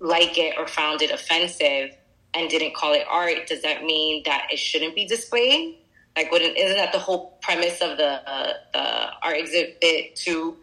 like 0.00 0.38
it 0.38 0.54
or 0.58 0.66
found 0.66 1.02
it 1.02 1.10
offensive 1.10 1.90
and 2.34 2.48
didn't 2.48 2.74
call 2.74 2.92
it 2.94 3.04
art 3.08 3.46
does 3.48 3.62
that 3.62 3.82
mean 3.84 4.22
that 4.24 4.46
it 4.52 4.58
shouldn't 4.58 4.94
be 4.94 5.06
displayed 5.06 5.78
like, 6.18 6.32
wouldn't 6.32 6.56
isn't 6.56 6.76
that 6.76 6.92
the 6.92 6.98
whole 6.98 7.38
premise 7.42 7.80
of 7.80 7.96
the 7.96 8.28
uh, 8.28 8.52
the 8.72 9.10
art 9.22 9.36
exhibit 9.36 10.16
to 10.16 10.56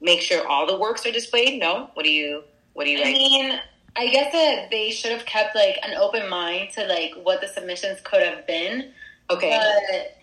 make 0.00 0.20
sure 0.20 0.44
all 0.48 0.66
the 0.66 0.76
works 0.76 1.06
are 1.06 1.12
displayed? 1.12 1.60
No. 1.60 1.90
What 1.94 2.02
do 2.02 2.10
you 2.10 2.42
What 2.72 2.84
do 2.84 2.90
you? 2.90 2.98
I 2.98 3.02
like? 3.04 3.12
mean, 3.12 3.60
I 3.96 4.08
guess 4.08 4.32
that 4.32 4.70
they 4.72 4.90
should 4.90 5.12
have 5.12 5.24
kept 5.24 5.54
like 5.54 5.78
an 5.84 5.94
open 5.94 6.28
mind 6.28 6.70
to 6.74 6.84
like 6.86 7.12
what 7.22 7.40
the 7.40 7.46
submissions 7.46 8.00
could 8.02 8.24
have 8.24 8.44
been. 8.48 8.90
Okay. 9.30 9.56
But 9.56 10.16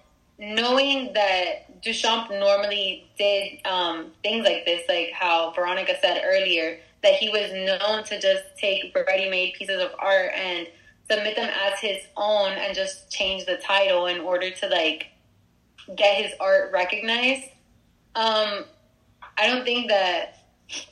knowing 0.46 1.14
that 1.14 1.65
Duchamp 1.84 2.30
normally 2.30 3.08
did 3.18 3.66
um, 3.66 4.12
things 4.24 4.46
like 4.46 4.66
this, 4.66 4.84
like 4.88 5.12
how 5.14 5.52
Veronica 5.52 5.94
said 6.02 6.22
earlier, 6.26 6.80
that 7.04 7.14
he 7.14 7.30
was 7.30 7.52
known 7.52 8.04
to 8.06 8.20
just 8.20 8.44
take 8.58 8.96
ready-made 8.96 9.54
pieces 9.54 9.82
of 9.82 9.92
art 10.00 10.32
and 10.36 10.68
submit 11.10 11.36
them 11.36 11.50
as 11.50 11.80
his 11.80 11.98
own 12.18 12.52
and 12.54 12.76
just 12.76 13.12
change 13.12 13.46
the 13.46 13.58
title 13.58 14.08
in 14.08 14.20
order 14.22 14.50
to 14.50 14.68
like 14.68 15.08
get 15.96 16.24
his 16.24 16.34
art 16.40 16.72
recognized. 16.72 17.44
Um, 18.16 18.66
I 19.38 19.48
don't 19.48 19.64
think 19.64 19.90
that. 19.90 20.40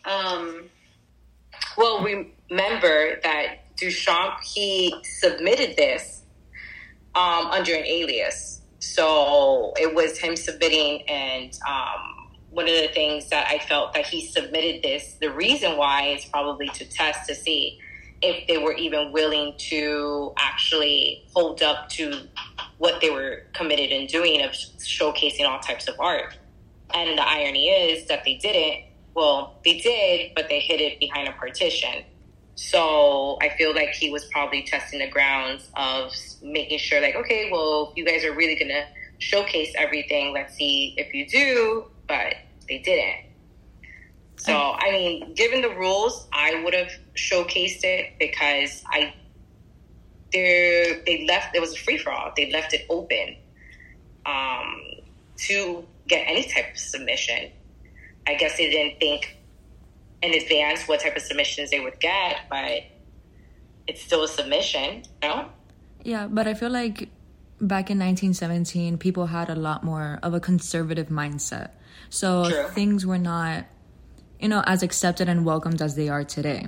Um, 0.06 0.70
well, 1.78 2.04
remember 2.04 3.20
that 3.24 3.76
Duchamp 3.76 4.40
he 4.44 4.94
submitted 5.04 5.76
this 5.76 6.22
um, 7.16 7.48
under 7.48 7.74
an 7.74 7.86
alias, 7.86 8.62
so 8.84 9.74
it 9.78 9.96
was 9.96 10.18
him 10.18 10.36
submitting, 10.36 11.04
and 11.10 11.58
um, 11.68 12.30
one 12.50 12.68
of 12.68 12.76
the 12.76 12.90
things 12.90 13.30
that 13.30 13.48
I 13.48 13.60
felt 13.60 13.94
that 13.94 14.06
he 14.06 14.28
submitted 14.28 14.84
this. 14.84 15.16
The 15.22 15.32
reason 15.32 15.78
why 15.78 16.08
is 16.08 16.26
probably 16.26 16.68
to 16.70 16.86
test 16.86 17.28
to 17.30 17.36
see 17.36 17.80
if 18.22 18.46
they 18.48 18.58
were 18.58 18.74
even 18.74 19.12
willing 19.12 19.54
to 19.58 20.34
actually 20.38 21.26
hold 21.34 21.62
up 21.64 21.90
to 21.90 22.28
what 22.78 23.00
they 23.02 23.10
were 23.10 23.44
committed 23.54 23.90
in 23.92 24.06
doing 24.08 24.42
of 24.44 24.52
showcasing 24.52 25.48
all 25.48 25.60
types 25.60 25.88
of 25.88 25.96
art. 26.00 26.38
And 26.94 27.18
the 27.18 27.28
irony 27.28 27.70
is 27.70 28.08
that 28.08 28.24
they 28.26 28.36
didn't. 28.36 28.86
Well, 29.16 29.60
they 29.64 29.80
did, 29.80 30.32
but 30.36 30.50
they 30.50 30.60
hid 30.60 30.82
it 30.82 31.00
behind 31.00 31.28
a 31.30 31.34
partition. 31.34 32.04
So 32.56 33.38
I 33.42 33.50
feel 33.50 33.74
like 33.74 33.94
he 33.94 34.12
was 34.12 34.26
probably 34.26 34.64
testing 34.64 35.00
the 35.00 35.10
grounds 35.10 35.70
of 35.76 36.14
making 36.42 36.80
sure, 36.80 37.02
like, 37.02 37.16
okay, 37.16 37.50
well, 37.52 37.94
you 37.96 38.06
guys 38.06 38.24
are 38.24 38.34
really 38.34 38.56
going 38.56 38.70
to 38.70 38.86
showcase 39.18 39.74
everything, 39.78 40.34
let's 40.34 40.56
see 40.56 40.94
if 40.98 41.14
you 41.14 41.28
do. 41.28 41.86
But 42.08 42.36
they 42.68 42.80
didn't. 42.80 43.32
So, 44.38 44.54
I 44.54 44.92
mean, 44.92 45.34
given 45.36 45.62
the 45.62 45.70
rules, 45.70 46.28
I 46.34 46.62
would 46.64 46.74
have 46.74 46.92
showcased 47.16 47.84
it 47.84 48.14
because 48.20 48.84
I 48.88 49.14
they 50.34 51.02
they 51.06 51.26
left 51.26 51.56
it 51.56 51.62
was 51.62 51.74
a 51.74 51.78
free 51.78 51.98
for 51.98 52.12
all. 52.12 52.34
They 52.36 52.52
left 52.52 52.74
it 52.74 52.86
open 52.90 53.38
um, 54.26 54.82
to 55.48 55.86
get 56.08 56.26
any 56.28 56.44
type 56.44 56.72
of 56.72 56.78
submission. 56.78 57.52
I 58.28 58.36
guess 58.36 58.58
they 58.58 58.70
didn't 58.70 59.00
think 59.00 59.38
in 60.24 60.34
advance 60.34 60.88
what 60.88 61.02
type 61.02 61.16
of 61.16 61.22
submissions 61.22 61.70
they 61.70 61.80
would 61.80 62.00
get, 62.00 62.38
but 62.50 62.84
it's 63.86 64.02
still 64.02 64.24
a 64.24 64.28
submission, 64.28 65.04
you 65.22 65.30
know? 65.30 65.50
Yeah, 66.04 66.28
but 66.28 66.48
I 66.48 66.54
feel 66.54 66.72
like 66.72 67.10
back 67.60 67.92
in 67.92 68.00
1917, 68.00 68.98
people 68.98 69.28
had 69.28 69.50
a 69.50 69.56
lot 69.56 69.84
more 69.84 70.20
of 70.24 70.34
a 70.34 70.40
conservative 70.40 71.10
mindset. 71.10 71.72
So 72.10 72.50
True. 72.50 72.68
things 72.70 73.06
were 73.06 73.20
not 73.20 73.66
you 74.44 74.50
know, 74.50 74.62
as 74.66 74.84
accepted 74.84 75.30
and 75.30 75.46
welcomed 75.46 75.82
as 75.82 75.96
they 75.96 76.10
are 76.10 76.26
today. 76.26 76.68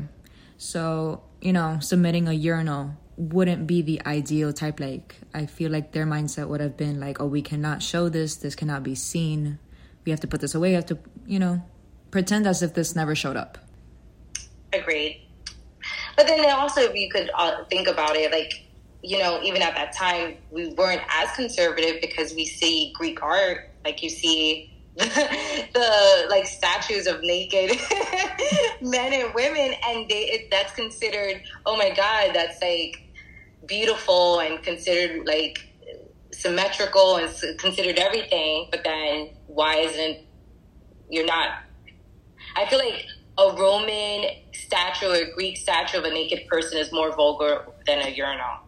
So, 0.58 1.24
you 1.42 1.52
know, 1.52 1.80
submitting 1.82 2.30
a 2.30 2.32
urinal 2.32 2.96
wouldn't 3.18 3.68
be 3.68 3.82
the 3.82 4.02
ideal 4.06 4.54
type. 4.54 4.80
Like, 4.80 5.16
I 5.34 5.46
feel 5.46 5.72
like 5.72 5.92
their 5.92 6.06
mindset 6.06 6.48
would 6.48 6.62
have 6.62 6.78
been 6.78 7.02
like, 7.02 7.20
oh, 7.20 7.26
we 7.26 7.42
cannot 7.42 7.84
show 7.84 8.08
this, 8.08 8.38
this 8.38 8.56
cannot 8.56 8.84
be 8.84 8.96
seen. 8.96 9.60
We 10.06 10.12
have 10.12 10.22
to 10.22 10.28
put 10.28 10.40
this 10.40 10.56
away, 10.56 10.70
we 10.70 10.76
have 10.76 10.86
to, 10.86 11.00
you 11.26 11.38
know, 11.38 11.64
pretend 12.16 12.48
as 12.48 12.64
if 12.64 12.74
this 12.74 12.96
never 12.96 13.14
showed 13.14 13.36
up. 13.36 13.58
Agreed. 14.72 15.22
But 16.16 16.28
then 16.28 16.50
also, 16.50 16.80
if 16.80 16.96
you 16.96 17.10
could 17.10 17.30
uh, 17.36 17.66
think 17.66 17.90
about 17.90 18.16
it, 18.16 18.32
like, 18.32 18.64
you 19.04 19.20
know, 19.20 19.42
even 19.44 19.62
at 19.62 19.76
that 19.76 19.94
time, 19.94 20.38
we 20.50 20.70
weren't 20.76 21.02
as 21.10 21.30
conservative 21.32 22.00
because 22.00 22.34
we 22.34 22.46
see 22.46 22.94
Greek 22.96 23.22
art, 23.22 23.70
like 23.84 24.02
you 24.02 24.10
see 24.10 24.72
the 24.96 26.28
like 26.30 26.48
statues 26.48 27.06
of 27.06 27.22
naked 27.22 27.72
men 28.82 29.12
and 29.12 29.34
women, 29.34 29.74
and 29.86 30.08
they 30.08 30.24
it, 30.36 30.48
that's 30.50 30.74
considered 30.74 31.44
oh 31.66 31.76
my 31.76 31.90
god, 31.90 32.34
that's 32.34 32.62
like 32.62 33.04
beautiful 33.66 34.40
and 34.40 34.64
considered 34.64 35.28
like 35.28 35.68
symmetrical 36.32 37.18
and 37.18 37.30
considered 37.60 38.00
everything. 38.00 38.70
But 38.72 38.86
then 38.86 39.32
why 39.48 39.80
isn't 39.80 40.20
you're 41.10 41.26
not? 41.26 41.65
I 42.56 42.66
feel 42.66 42.80
like 42.80 43.06
a 43.38 43.56
Roman 43.56 44.30
statue 44.54 45.08
or 45.08 45.16
a 45.16 45.32
Greek 45.34 45.58
statue 45.58 45.98
of 45.98 46.06
a 46.06 46.10
naked 46.10 46.48
person 46.48 46.78
is 46.78 46.92
more 46.92 47.14
vulgar 47.16 47.66
than 47.86 48.00
a 48.00 48.10
urinal. 48.10 48.60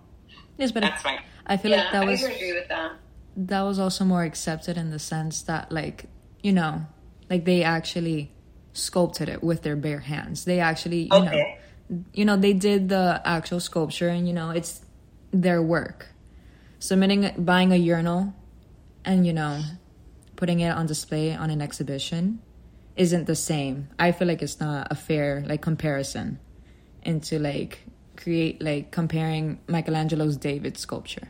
Yes, 0.58 0.72
but 0.72 0.82
that's 0.82 1.02
fine. 1.02 1.20
I 1.46 1.58
feel 1.58 1.72
yeah, 1.72 1.84
like 1.84 1.92
that 1.94 2.06
was. 2.06 2.24
I 2.24 2.32
agree 2.32 2.54
with 2.54 2.68
that. 2.68 2.94
That 3.38 3.62
was 3.62 3.80
also 3.80 4.04
more 4.04 4.24
accepted 4.24 4.78
in 4.78 4.90
the 4.90 5.00
sense 5.00 5.44
that, 5.44 5.72
like, 5.72 6.06
you 6.42 6.52
know, 6.52 6.88
like 7.30 7.46
they 7.46 7.64
actually 7.64 8.32
sculpted 8.74 9.30
it 9.30 9.44
with 9.44 9.62
their 9.62 9.76
bare 9.76 10.00
hands. 10.00 10.46
They 10.46 10.60
actually, 10.60 11.04
you 11.04 11.14
okay. 11.14 11.58
know, 11.90 12.04
you 12.14 12.26
know, 12.26 12.36
they 12.36 12.54
did 12.54 12.90
the 12.90 13.22
actual 13.24 13.60
sculpture 13.60 14.10
and 14.10 14.28
you 14.28 14.34
know, 14.34 14.50
it's 14.50 14.82
their 15.32 15.62
work. 15.62 16.08
Submitting 16.80 17.32
buying 17.38 17.72
a 17.72 17.76
urinal 17.76 18.34
and 19.06 19.26
you 19.26 19.34
know, 19.34 19.62
putting 20.36 20.60
it 20.60 20.70
on 20.70 20.86
display 20.86 21.34
on 21.34 21.50
an 21.50 21.62
exhibition 21.62 22.40
isn't 22.98 23.26
the 23.26 23.36
same. 23.36 23.90
I 23.98 24.12
feel 24.12 24.28
like 24.28 24.42
it's 24.42 24.60
not 24.60 24.88
a 24.92 24.96
fair 24.96 25.44
like 25.48 25.62
comparison 25.62 26.40
into 27.04 27.40
like 27.40 27.80
create 28.16 28.62
like 28.62 28.92
comparing 28.92 29.60
Michelangelo's 29.68 30.38
David 30.38 30.78
sculpture 30.78 31.30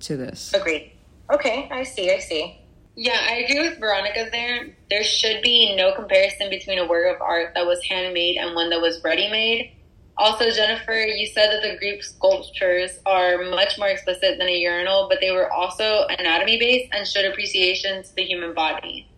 to 0.00 0.16
this. 0.16 0.52
Agreed. 0.54 0.92
Okay, 1.32 1.68
I 1.72 1.82
see, 1.82 2.10
I 2.10 2.18
see. 2.18 2.58
Yeah, 2.94 3.18
I 3.26 3.36
agree 3.36 3.66
with 3.66 3.78
Veronica 3.78 4.28
there. 4.30 4.76
There 4.90 5.02
should 5.02 5.40
be 5.42 5.74
no 5.74 5.94
comparison 5.94 6.50
between 6.50 6.78
a 6.78 6.86
work 6.86 7.14
of 7.14 7.22
art 7.22 7.52
that 7.54 7.66
was 7.66 7.82
handmade 7.84 8.36
and 8.36 8.54
one 8.54 8.68
that 8.68 8.82
was 8.82 9.02
ready 9.02 9.30
made. 9.30 9.76
Also, 10.18 10.50
Jennifer, 10.50 10.92
you 10.92 11.26
said 11.26 11.50
that 11.50 11.62
the 11.62 11.78
Greek 11.78 12.04
sculptures 12.04 12.98
are 13.06 13.44
much 13.44 13.78
more 13.78 13.88
explicit 13.88 14.36
than 14.38 14.46
a 14.46 14.58
urinal, 14.58 15.08
but 15.08 15.20
they 15.22 15.30
were 15.30 15.50
also 15.50 16.06
anatomy 16.18 16.58
based 16.58 16.92
and 16.92 17.08
showed 17.08 17.24
appreciation 17.24 18.02
to 18.02 18.14
the 18.14 18.22
human 18.22 18.52
body. 18.52 19.08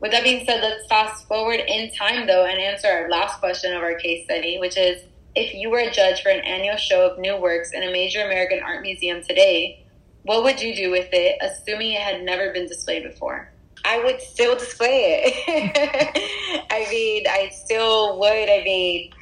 With 0.00 0.12
that 0.12 0.24
being 0.24 0.44
said, 0.44 0.62
let's 0.62 0.86
fast 0.86 1.26
forward 1.26 1.60
in 1.66 1.90
time 1.92 2.26
though 2.26 2.44
and 2.44 2.58
answer 2.58 2.88
our 2.88 3.08
last 3.08 3.40
question 3.40 3.74
of 3.74 3.82
our 3.82 3.94
case 3.94 4.24
study, 4.24 4.58
which 4.58 4.76
is 4.76 5.02
if 5.34 5.54
you 5.54 5.70
were 5.70 5.78
a 5.78 5.90
judge 5.90 6.22
for 6.22 6.30
an 6.30 6.40
annual 6.40 6.76
show 6.76 7.08
of 7.08 7.18
new 7.18 7.36
works 7.36 7.72
in 7.72 7.82
a 7.82 7.92
major 7.92 8.22
American 8.22 8.60
art 8.62 8.82
museum 8.82 9.22
today, 9.22 9.84
what 10.22 10.42
would 10.42 10.60
you 10.60 10.74
do 10.74 10.90
with 10.90 11.08
it, 11.12 11.38
assuming 11.40 11.92
it 11.92 12.00
had 12.00 12.22
never 12.22 12.52
been 12.52 12.66
displayed 12.66 13.04
before? 13.04 13.50
I 13.84 14.02
would 14.02 14.20
still 14.20 14.56
display 14.56 15.22
it. 15.24 16.66
I 16.70 16.90
mean, 16.90 17.24
I 17.28 17.50
still 17.50 18.18
would. 18.18 18.50
I 18.50 18.62
mean, 18.64 19.12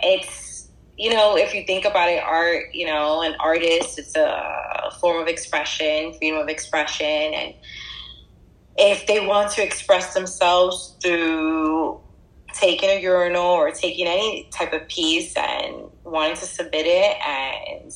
it's, 0.00 0.68
you 0.98 1.10
know, 1.14 1.36
if 1.36 1.54
you 1.54 1.64
think 1.64 1.86
about 1.86 2.10
it, 2.10 2.22
art, 2.22 2.74
you 2.74 2.84
know, 2.84 3.22
an 3.22 3.34
artist, 3.40 3.98
it's 3.98 4.14
a 4.14 4.90
form 5.00 5.22
of 5.22 5.28
expression, 5.28 6.12
freedom 6.14 6.38
of 6.38 6.48
expression. 6.48 7.06
And 7.06 7.54
if 8.76 9.06
they 9.06 9.26
want 9.26 9.52
to 9.52 9.62
express 9.62 10.14
themselves 10.14 10.96
through 11.02 12.00
taking 12.54 12.90
a 12.90 13.00
urinal 13.00 13.44
or 13.44 13.70
taking 13.70 14.06
any 14.06 14.48
type 14.52 14.72
of 14.72 14.86
piece 14.88 15.34
and 15.36 15.90
wanting 16.04 16.36
to 16.36 16.44
submit 16.44 16.86
it 16.86 17.16
and 17.26 17.92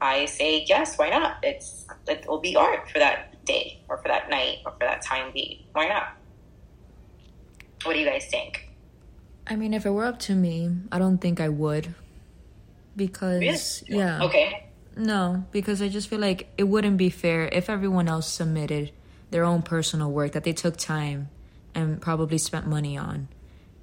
I 0.00 0.24
say 0.26 0.64
yes, 0.66 0.96
why 0.96 1.10
not? 1.10 1.36
It's 1.42 1.86
it 2.08 2.24
will 2.26 2.40
be 2.40 2.56
art 2.56 2.88
for 2.90 2.98
that 2.98 3.44
day 3.44 3.82
or 3.88 3.98
for 3.98 4.08
that 4.08 4.30
night 4.30 4.58
or 4.64 4.72
for 4.72 4.80
that 4.80 5.02
time 5.02 5.30
being. 5.32 5.64
Why 5.72 5.88
not? 5.88 6.16
What 7.84 7.94
do 7.94 7.98
you 7.98 8.06
guys 8.06 8.26
think? 8.26 8.70
I 9.46 9.56
mean, 9.56 9.74
if 9.74 9.84
it 9.84 9.90
were 9.90 10.04
up 10.04 10.18
to 10.20 10.34
me, 10.34 10.70
I 10.90 10.98
don't 10.98 11.18
think 11.18 11.40
I 11.40 11.48
would. 11.48 11.94
Because 12.96 13.84
yeah. 13.86 14.22
Okay. 14.22 14.66
No, 14.96 15.44
because 15.50 15.80
I 15.82 15.88
just 15.88 16.08
feel 16.08 16.18
like 16.18 16.48
it 16.56 16.64
wouldn't 16.64 16.96
be 16.96 17.10
fair 17.10 17.48
if 17.48 17.70
everyone 17.70 18.08
else 18.08 18.28
submitted 18.28 18.92
their 19.30 19.44
own 19.44 19.62
personal 19.62 20.10
work 20.10 20.32
that 20.32 20.44
they 20.44 20.52
took 20.52 20.76
time 20.76 21.28
and 21.74 22.00
probably 22.00 22.38
spent 22.38 22.66
money 22.66 22.96
on. 22.96 23.28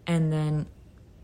And 0.06 0.32
then 0.32 0.68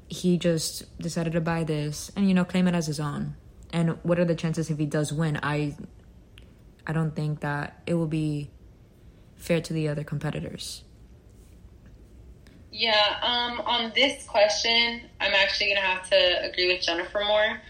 he 0.08 0.38
just 0.38 0.98
decided 1.00 1.34
to 1.34 1.42
buy 1.42 1.64
this 1.64 2.12
and 2.16 2.28
you 2.28 2.34
know 2.34 2.46
claim 2.46 2.68
it 2.68 2.76
as 2.76 2.88
his 2.88 3.00
own 3.00 3.36
and 3.74 3.98
what 4.04 4.20
are 4.20 4.26
the 4.26 4.36
chances 4.36 4.70
if 4.70 4.78
he 4.78 4.86
does 4.86 5.12
win? 5.12 5.40
I 5.42 5.76
I 6.86 6.94
don't 6.94 7.16
think 7.16 7.40
that 7.40 7.82
it 7.88 7.96
will 7.96 8.08
be 8.08 8.52
fair 9.36 9.60
to 9.62 9.74
the 9.74 9.90
other 9.90 10.04
competitors. 10.04 10.84
Yeah, 12.72 13.18
um, 13.22 13.62
on 13.62 13.92
this 13.96 14.26
question, 14.26 15.02
I'm 15.20 15.34
actually 15.34 15.74
gonna 15.74 15.86
have 15.86 16.10
to 16.10 16.50
agree 16.50 16.68
with 16.72 16.84
Jennifer 16.84 17.24
more 17.26 17.62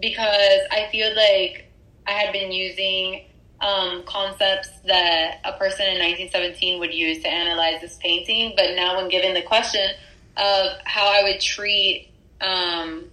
because 0.00 0.60
I 0.70 0.88
feel 0.90 1.14
like 1.14 1.70
I 2.06 2.12
had 2.12 2.32
been 2.32 2.50
using 2.50 3.26
um, 3.62 4.02
concepts 4.04 4.68
that 4.86 5.40
a 5.44 5.52
person 5.52 5.86
in 5.86 5.98
1917 5.98 6.80
would 6.80 6.92
use 6.92 7.22
to 7.22 7.28
analyze 7.28 7.80
this 7.80 7.96
painting, 8.02 8.54
but 8.56 8.74
now 8.74 8.96
when 8.96 9.08
given 9.08 9.34
the 9.34 9.42
question 9.42 9.88
of 10.36 10.72
how 10.84 11.06
I 11.06 11.22
would 11.22 11.40
treat 11.40 12.10
um, 12.40 13.04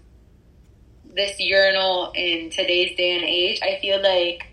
this 1.13 1.39
urinal 1.39 2.11
in 2.15 2.49
today's 2.49 2.97
day 2.97 3.15
and 3.15 3.23
age, 3.23 3.59
I 3.61 3.79
feel 3.79 4.01
like 4.01 4.47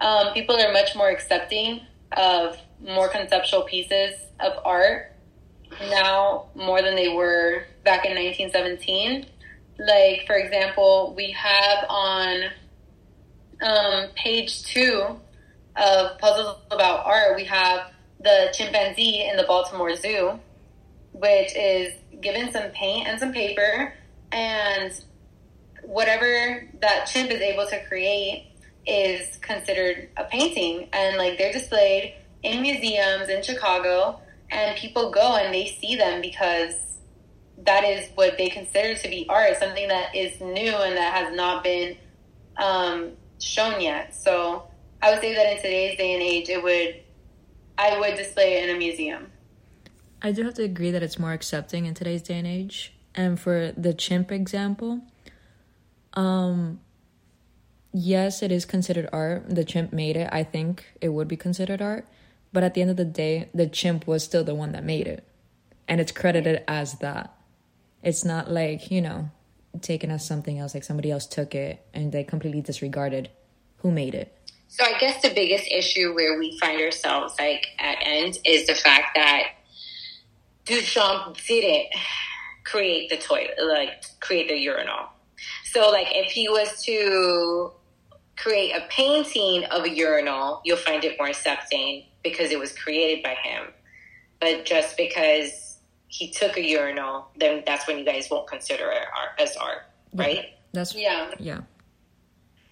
um, 0.00 0.32
people 0.32 0.56
are 0.58 0.72
much 0.72 0.96
more 0.96 1.10
accepting 1.10 1.82
of 2.16 2.56
more 2.80 3.08
conceptual 3.08 3.62
pieces 3.62 4.14
of 4.40 4.52
art 4.64 5.12
now 5.90 6.46
more 6.54 6.80
than 6.80 6.94
they 6.94 7.08
were 7.08 7.64
back 7.84 8.06
in 8.06 8.14
1917. 8.14 9.26
Like, 9.78 10.26
for 10.26 10.36
example, 10.36 11.12
we 11.14 11.32
have 11.32 11.84
on 11.90 12.44
um, 13.60 14.08
page 14.14 14.62
two 14.64 15.20
of 15.76 16.18
Puzzles 16.18 16.58
About 16.70 17.04
Art, 17.06 17.36
we 17.36 17.44
have 17.44 17.90
the 18.20 18.52
chimpanzee 18.52 19.28
in 19.28 19.36
the 19.36 19.44
Baltimore 19.44 19.94
Zoo, 19.94 20.38
which 21.12 21.54
is 21.54 21.92
given 22.20 22.50
some 22.52 22.70
paint 22.70 23.08
and 23.08 23.20
some 23.20 23.32
paper 23.32 23.92
and 24.32 24.92
whatever 25.82 26.68
that 26.80 27.06
chimp 27.06 27.30
is 27.30 27.40
able 27.40 27.66
to 27.66 27.84
create 27.86 28.48
is 28.86 29.36
considered 29.38 30.08
a 30.16 30.24
painting 30.24 30.88
and 30.92 31.16
like 31.16 31.38
they're 31.38 31.52
displayed 31.52 32.14
in 32.42 32.62
museums 32.62 33.28
in 33.28 33.42
Chicago 33.42 34.20
and 34.50 34.76
people 34.76 35.10
go 35.10 35.36
and 35.36 35.52
they 35.52 35.66
see 35.66 35.96
them 35.96 36.20
because 36.20 36.74
that 37.58 37.84
is 37.84 38.10
what 38.14 38.36
they 38.36 38.48
consider 38.48 38.94
to 38.94 39.08
be 39.08 39.26
art, 39.28 39.56
something 39.58 39.88
that 39.88 40.14
is 40.14 40.40
new 40.40 40.74
and 40.74 40.96
that 40.96 41.14
has 41.14 41.34
not 41.34 41.64
been 41.64 41.96
um, 42.58 43.12
shown 43.40 43.80
yet. 43.80 44.14
So 44.14 44.68
I 45.06 45.10
would 45.10 45.20
say 45.20 45.36
that 45.36 45.52
in 45.52 45.56
today's 45.58 45.96
day 45.96 46.14
and 46.14 46.22
age, 46.22 46.48
it 46.48 46.60
would 46.60 46.96
I 47.78 47.96
would 47.96 48.16
display 48.16 48.54
it 48.54 48.68
in 48.68 48.74
a 48.74 48.78
museum. 48.78 49.30
I 50.20 50.32
do 50.32 50.42
have 50.42 50.54
to 50.54 50.64
agree 50.64 50.90
that 50.90 51.00
it's 51.00 51.16
more 51.16 51.32
accepting 51.32 51.86
in 51.86 51.94
today's 51.94 52.22
day 52.22 52.38
and 52.38 52.46
age. 52.46 52.92
And 53.14 53.38
for 53.38 53.70
the 53.76 53.94
chimp 53.94 54.32
example, 54.32 55.02
um, 56.14 56.80
yes, 57.92 58.42
it 58.42 58.50
is 58.50 58.64
considered 58.64 59.08
art. 59.12 59.48
The 59.48 59.64
chimp 59.64 59.92
made 59.92 60.16
it. 60.16 60.28
I 60.32 60.42
think 60.42 60.84
it 61.00 61.10
would 61.10 61.28
be 61.28 61.36
considered 61.36 61.80
art. 61.80 62.08
But 62.52 62.64
at 62.64 62.74
the 62.74 62.80
end 62.80 62.90
of 62.90 62.96
the 62.96 63.04
day, 63.04 63.48
the 63.54 63.68
chimp 63.68 64.08
was 64.08 64.24
still 64.24 64.42
the 64.42 64.56
one 64.56 64.72
that 64.72 64.82
made 64.82 65.06
it. 65.06 65.22
And 65.86 66.00
it's 66.00 66.10
credited 66.10 66.64
as 66.66 66.94
that. 66.98 67.32
It's 68.02 68.24
not 68.24 68.50
like, 68.50 68.90
you 68.90 69.02
know, 69.02 69.30
taken 69.80 70.10
as 70.10 70.26
something 70.26 70.58
else, 70.58 70.74
like 70.74 70.82
somebody 70.82 71.12
else 71.12 71.26
took 71.26 71.54
it 71.54 71.86
and 71.94 72.10
they 72.10 72.24
completely 72.24 72.60
disregarded 72.60 73.30
who 73.78 73.92
made 73.92 74.16
it. 74.16 74.35
So 74.68 74.84
I 74.84 74.98
guess 74.98 75.22
the 75.22 75.30
biggest 75.30 75.66
issue 75.70 76.14
where 76.14 76.38
we 76.38 76.58
find 76.58 76.80
ourselves 76.80 77.34
like 77.38 77.66
at 77.78 77.98
end 78.02 78.38
is 78.44 78.66
the 78.66 78.74
fact 78.74 79.14
that 79.14 79.44
Duchamp 80.66 81.36
didn't 81.46 81.88
create 82.64 83.08
the 83.08 83.16
toilet, 83.16 83.54
like 83.64 84.04
create 84.20 84.48
the 84.48 84.58
urinal. 84.58 85.06
So, 85.64 85.90
like, 85.90 86.08
if 86.10 86.32
he 86.32 86.48
was 86.48 86.82
to 86.84 87.72
create 88.36 88.72
a 88.72 88.86
painting 88.88 89.64
of 89.64 89.84
a 89.84 89.90
urinal, 89.90 90.60
you'll 90.64 90.76
find 90.76 91.04
it 91.04 91.16
more 91.18 91.28
accepting 91.28 92.04
because 92.22 92.50
it 92.50 92.58
was 92.58 92.76
created 92.76 93.22
by 93.22 93.34
him. 93.34 93.68
But 94.40 94.64
just 94.64 94.96
because 94.96 95.78
he 96.08 96.30
took 96.30 96.56
a 96.56 96.62
urinal, 96.62 97.28
then 97.38 97.62
that's 97.66 97.86
when 97.86 97.98
you 97.98 98.04
guys 98.04 98.28
won't 98.30 98.48
consider 98.48 98.90
it 98.90 99.02
art 99.16 99.38
as 99.38 99.56
art, 99.56 99.82
right? 100.14 100.46
That's 100.72 100.94
yeah, 100.94 101.30
yeah. 101.38 101.60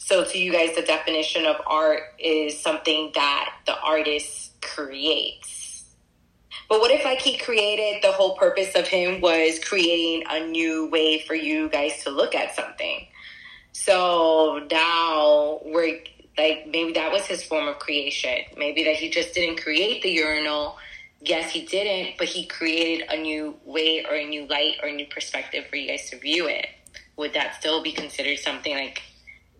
So 0.04 0.22
to 0.22 0.38
you 0.38 0.52
guys, 0.52 0.76
the 0.76 0.82
definition 0.82 1.46
of 1.46 1.56
art 1.66 2.02
is 2.18 2.60
something 2.60 3.10
that 3.14 3.54
the 3.64 3.74
artist 3.80 4.52
creates. 4.60 5.94
But 6.68 6.80
what 6.80 6.90
if 6.90 7.06
like 7.06 7.22
he 7.22 7.38
created 7.38 8.02
the 8.02 8.12
whole 8.12 8.36
purpose 8.36 8.74
of 8.74 8.86
him 8.86 9.22
was 9.22 9.58
creating 9.58 10.24
a 10.28 10.46
new 10.46 10.90
way 10.90 11.20
for 11.20 11.34
you 11.34 11.70
guys 11.70 12.04
to 12.04 12.10
look 12.10 12.34
at 12.34 12.54
something? 12.54 13.06
So 13.72 14.66
now 14.70 15.60
we're 15.64 16.00
like 16.36 16.66
maybe 16.66 16.92
that 16.92 17.10
was 17.10 17.24
his 17.24 17.42
form 17.42 17.66
of 17.66 17.78
creation. 17.78 18.40
Maybe 18.58 18.84
that 18.84 18.96
he 18.96 19.08
just 19.08 19.32
didn't 19.32 19.62
create 19.62 20.02
the 20.02 20.10
urinal. 20.10 20.76
Yes, 21.22 21.50
he 21.50 21.64
didn't, 21.64 22.18
but 22.18 22.28
he 22.28 22.44
created 22.44 23.08
a 23.08 23.16
new 23.16 23.56
way 23.64 24.04
or 24.04 24.16
a 24.16 24.28
new 24.28 24.44
light 24.48 24.74
or 24.82 24.90
a 24.90 24.92
new 24.92 25.06
perspective 25.06 25.64
for 25.70 25.76
you 25.76 25.88
guys 25.88 26.10
to 26.10 26.18
view 26.18 26.46
it. 26.46 26.66
Would 27.16 27.32
that 27.32 27.54
still 27.54 27.82
be 27.82 27.92
considered 27.92 28.38
something 28.38 28.74
like 28.74 29.00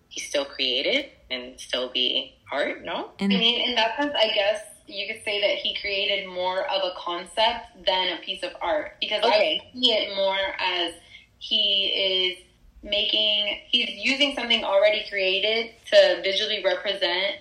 he 0.08 0.20
still 0.20 0.44
created 0.44 1.10
and 1.30 1.58
still 1.58 1.90
be 1.90 2.34
art? 2.52 2.84
No? 2.84 3.10
I 3.20 3.26
mean, 3.26 3.68
in 3.68 3.74
that 3.74 3.96
sense, 3.96 4.14
I 4.16 4.32
guess 4.34 4.60
you 4.86 5.06
could 5.06 5.22
say 5.24 5.40
that 5.40 5.58
he 5.58 5.74
created 5.80 6.28
more 6.28 6.64
of 6.64 6.82
a 6.82 6.92
concept 6.98 7.86
than 7.86 8.18
a 8.18 8.20
piece 8.22 8.42
of 8.42 8.52
art 8.60 8.96
because 9.00 9.24
okay. 9.24 9.60
I 9.64 9.72
see 9.72 9.92
it 9.92 10.14
more 10.16 10.36
as 10.58 10.94
he 11.38 11.86
is 11.86 12.44
making 12.82 13.60
he's 13.70 13.88
using 13.90 14.34
something 14.34 14.62
already 14.62 15.04
created 15.08 15.70
to 15.86 16.20
visually 16.22 16.62
represent 16.62 17.36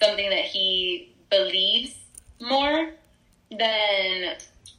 something 0.00 0.30
that 0.30 0.44
he 0.44 1.12
believes 1.28 1.94
more 2.40 2.90
than 3.50 4.36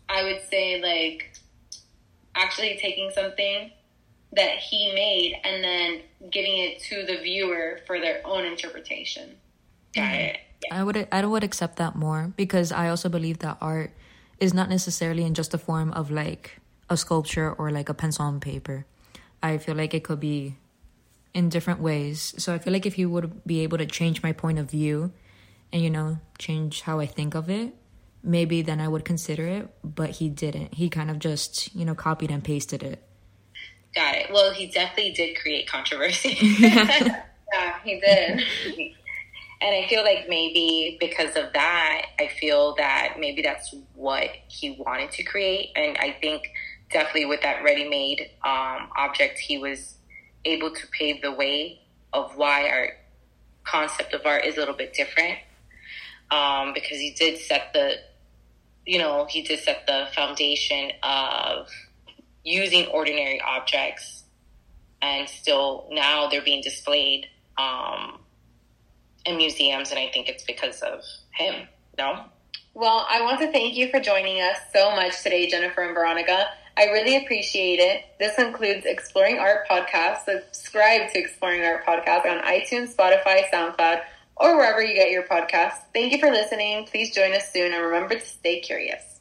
I 0.08 0.24
would 0.24 0.42
say 0.50 0.82
like 0.82 1.38
actually 2.36 2.78
taking 2.82 3.12
something 3.12 3.72
that 4.38 4.60
he 4.60 4.94
made 4.94 5.36
and 5.44 5.64
then 5.64 6.02
giving 6.32 6.58
it 6.58 6.80
to 6.84 7.06
the 7.06 7.18
viewer 7.18 7.80
for 7.86 8.00
their 8.00 8.22
own 8.26 8.46
interpretation. 8.46 9.36
Mm-hmm. 9.94 10.02
Got 10.02 10.16
it. 10.16 10.38
I 10.72 10.84
would 10.84 11.08
I 11.12 11.26
would 11.26 11.44
accept 11.44 11.78
that 11.78 11.96
more 11.96 12.34
because 12.36 12.72
I 12.72 12.90
also 12.90 13.10
believe 13.10 13.40
that 13.40 13.58
art 13.62 13.92
is 14.40 14.54
not 14.54 14.70
necessarily 14.70 15.24
in 15.24 15.34
just 15.34 15.52
the 15.52 15.58
form 15.58 15.92
of 15.94 16.10
like 16.10 16.60
a 16.90 16.98
sculpture 16.98 17.52
or 17.52 17.72
like 17.72 17.90
a 17.90 17.94
pencil 17.94 18.26
on 18.26 18.40
paper. 18.40 18.86
I 19.42 19.58
feel 19.58 19.76
like 19.76 19.94
it 19.94 20.04
could 20.04 20.20
be 20.20 20.56
in 21.34 21.50
different 21.50 21.80
ways. 21.80 22.34
So 22.38 22.54
I 22.54 22.58
feel 22.58 22.74
like 22.74 22.86
if 22.86 22.98
you 22.98 23.10
would 23.10 23.46
be 23.46 23.62
able 23.62 23.78
to 23.78 23.86
change 23.86 24.24
my 24.24 24.32
point 24.32 24.58
of 24.58 24.70
view 24.70 25.12
and 25.72 25.84
you 25.84 25.90
know 25.90 26.20
change 26.40 26.82
how 26.82 27.00
I 27.00 27.06
think 27.06 27.36
of 27.36 27.50
it, 27.50 27.74
maybe 28.24 28.62
then 28.62 28.82
I 28.82 28.88
would 28.88 29.06
consider 29.06 29.48
it, 29.48 29.70
but 29.84 30.12
he 30.12 30.30
didn't. 30.30 30.74
He 30.74 30.90
kind 30.90 31.10
of 31.10 31.20
just, 31.20 31.74
you 31.76 31.86
know, 31.86 31.96
copied 31.96 32.32
and 32.32 32.44
pasted 32.44 32.84
it. 32.84 33.04
Got 33.98 34.16
it. 34.16 34.32
Well, 34.32 34.54
he 34.54 34.68
definitely 34.68 35.14
did 35.14 35.40
create 35.40 35.68
controversy. 35.68 36.38
yeah, 36.60 37.80
he 37.84 38.00
did. 38.00 38.44
And 39.60 39.76
I 39.76 39.88
feel 39.90 40.04
like 40.04 40.30
maybe 40.30 40.98
because 41.00 41.36
of 41.36 41.52
that, 41.54 42.06
I 42.20 42.28
feel 42.28 42.76
that 42.76 43.16
maybe 43.20 43.42
that's 43.42 43.74
what 43.96 44.30
he 44.50 44.78
wanted 44.86 45.10
to 45.14 45.24
create. 45.24 45.72
And 45.76 45.98
I 45.98 46.16
think 46.22 46.44
definitely 46.92 47.26
with 47.26 47.42
that 47.42 47.64
ready 47.64 47.90
made 47.90 48.30
um, 48.46 48.90
object, 48.96 49.40
he 49.40 49.58
was 49.58 49.96
able 50.46 50.70
to 50.70 50.88
pave 50.92 51.24
the 51.24 51.32
way 51.32 51.82
of 52.14 52.38
why 52.38 52.70
our 52.70 52.90
concept 53.64 54.14
of 54.14 54.22
art 54.28 54.46
is 54.46 54.58
a 54.58 54.60
little 54.60 54.76
bit 54.76 54.94
different. 54.94 55.40
Um, 56.30 56.72
because 56.76 57.00
he 57.00 57.16
did 57.18 57.40
set 57.40 57.74
the, 57.74 57.96
you 58.86 59.00
know, 59.00 59.26
he 59.28 59.42
did 59.42 59.58
set 59.58 59.88
the 59.88 60.08
foundation 60.14 60.92
of 61.02 61.68
using 62.48 62.88
ordinary 62.88 63.42
objects 63.42 64.24
and 65.02 65.28
still 65.28 65.88
now 65.92 66.28
they're 66.30 66.42
being 66.42 66.62
displayed 66.62 67.28
um, 67.58 68.20
in 69.26 69.38
museums, 69.38 69.92
and 69.92 70.00
I 70.00 70.08
think 70.08 70.30
it's 70.30 70.44
because 70.44 70.82
of 70.82 71.02
him. 71.32 71.68
No. 71.98 72.26
Well, 72.74 73.06
I 73.10 73.22
want 73.22 73.40
to 73.42 73.52
thank 73.52 73.76
you 73.76 73.90
for 73.90 74.00
joining 74.00 74.42
us 74.42 74.58
so 74.74 74.92
much 74.92 75.22
today, 75.24 75.48
Jennifer 75.48 75.82
and 75.82 75.94
Veronica. 75.94 76.46
I 76.78 76.86
really 76.86 77.18
appreciate 77.18 77.80
it. 77.80 78.06
This 78.20 78.36
concludes 78.36 78.86
Exploring 78.86 79.40
Art 79.40 79.68
Podcast. 79.68 80.26
Subscribe 80.26 81.12
to 81.12 81.20
Exploring 81.20 81.64
Art 81.64 81.86
Podcast 81.86 82.26
on 82.26 82.44
iTunes, 82.44 82.96
Spotify, 82.96 83.50
SoundCloud, 83.52 84.02
or 84.38 84.56
wherever 84.56 84.84
you 84.84 84.94
get 84.94 85.10
your 85.10 85.24
podcasts. 85.24 85.82
Thank 85.94 86.14
you 86.14 86.20
for 86.20 86.30
listening. 86.30 86.86
Please 86.86 87.14
join 87.14 87.34
us 87.34 87.52
soon 87.52 87.74
and 87.74 87.84
remember 87.84 88.16
to 88.20 88.26
stay 88.26 88.62
curious. 88.62 89.17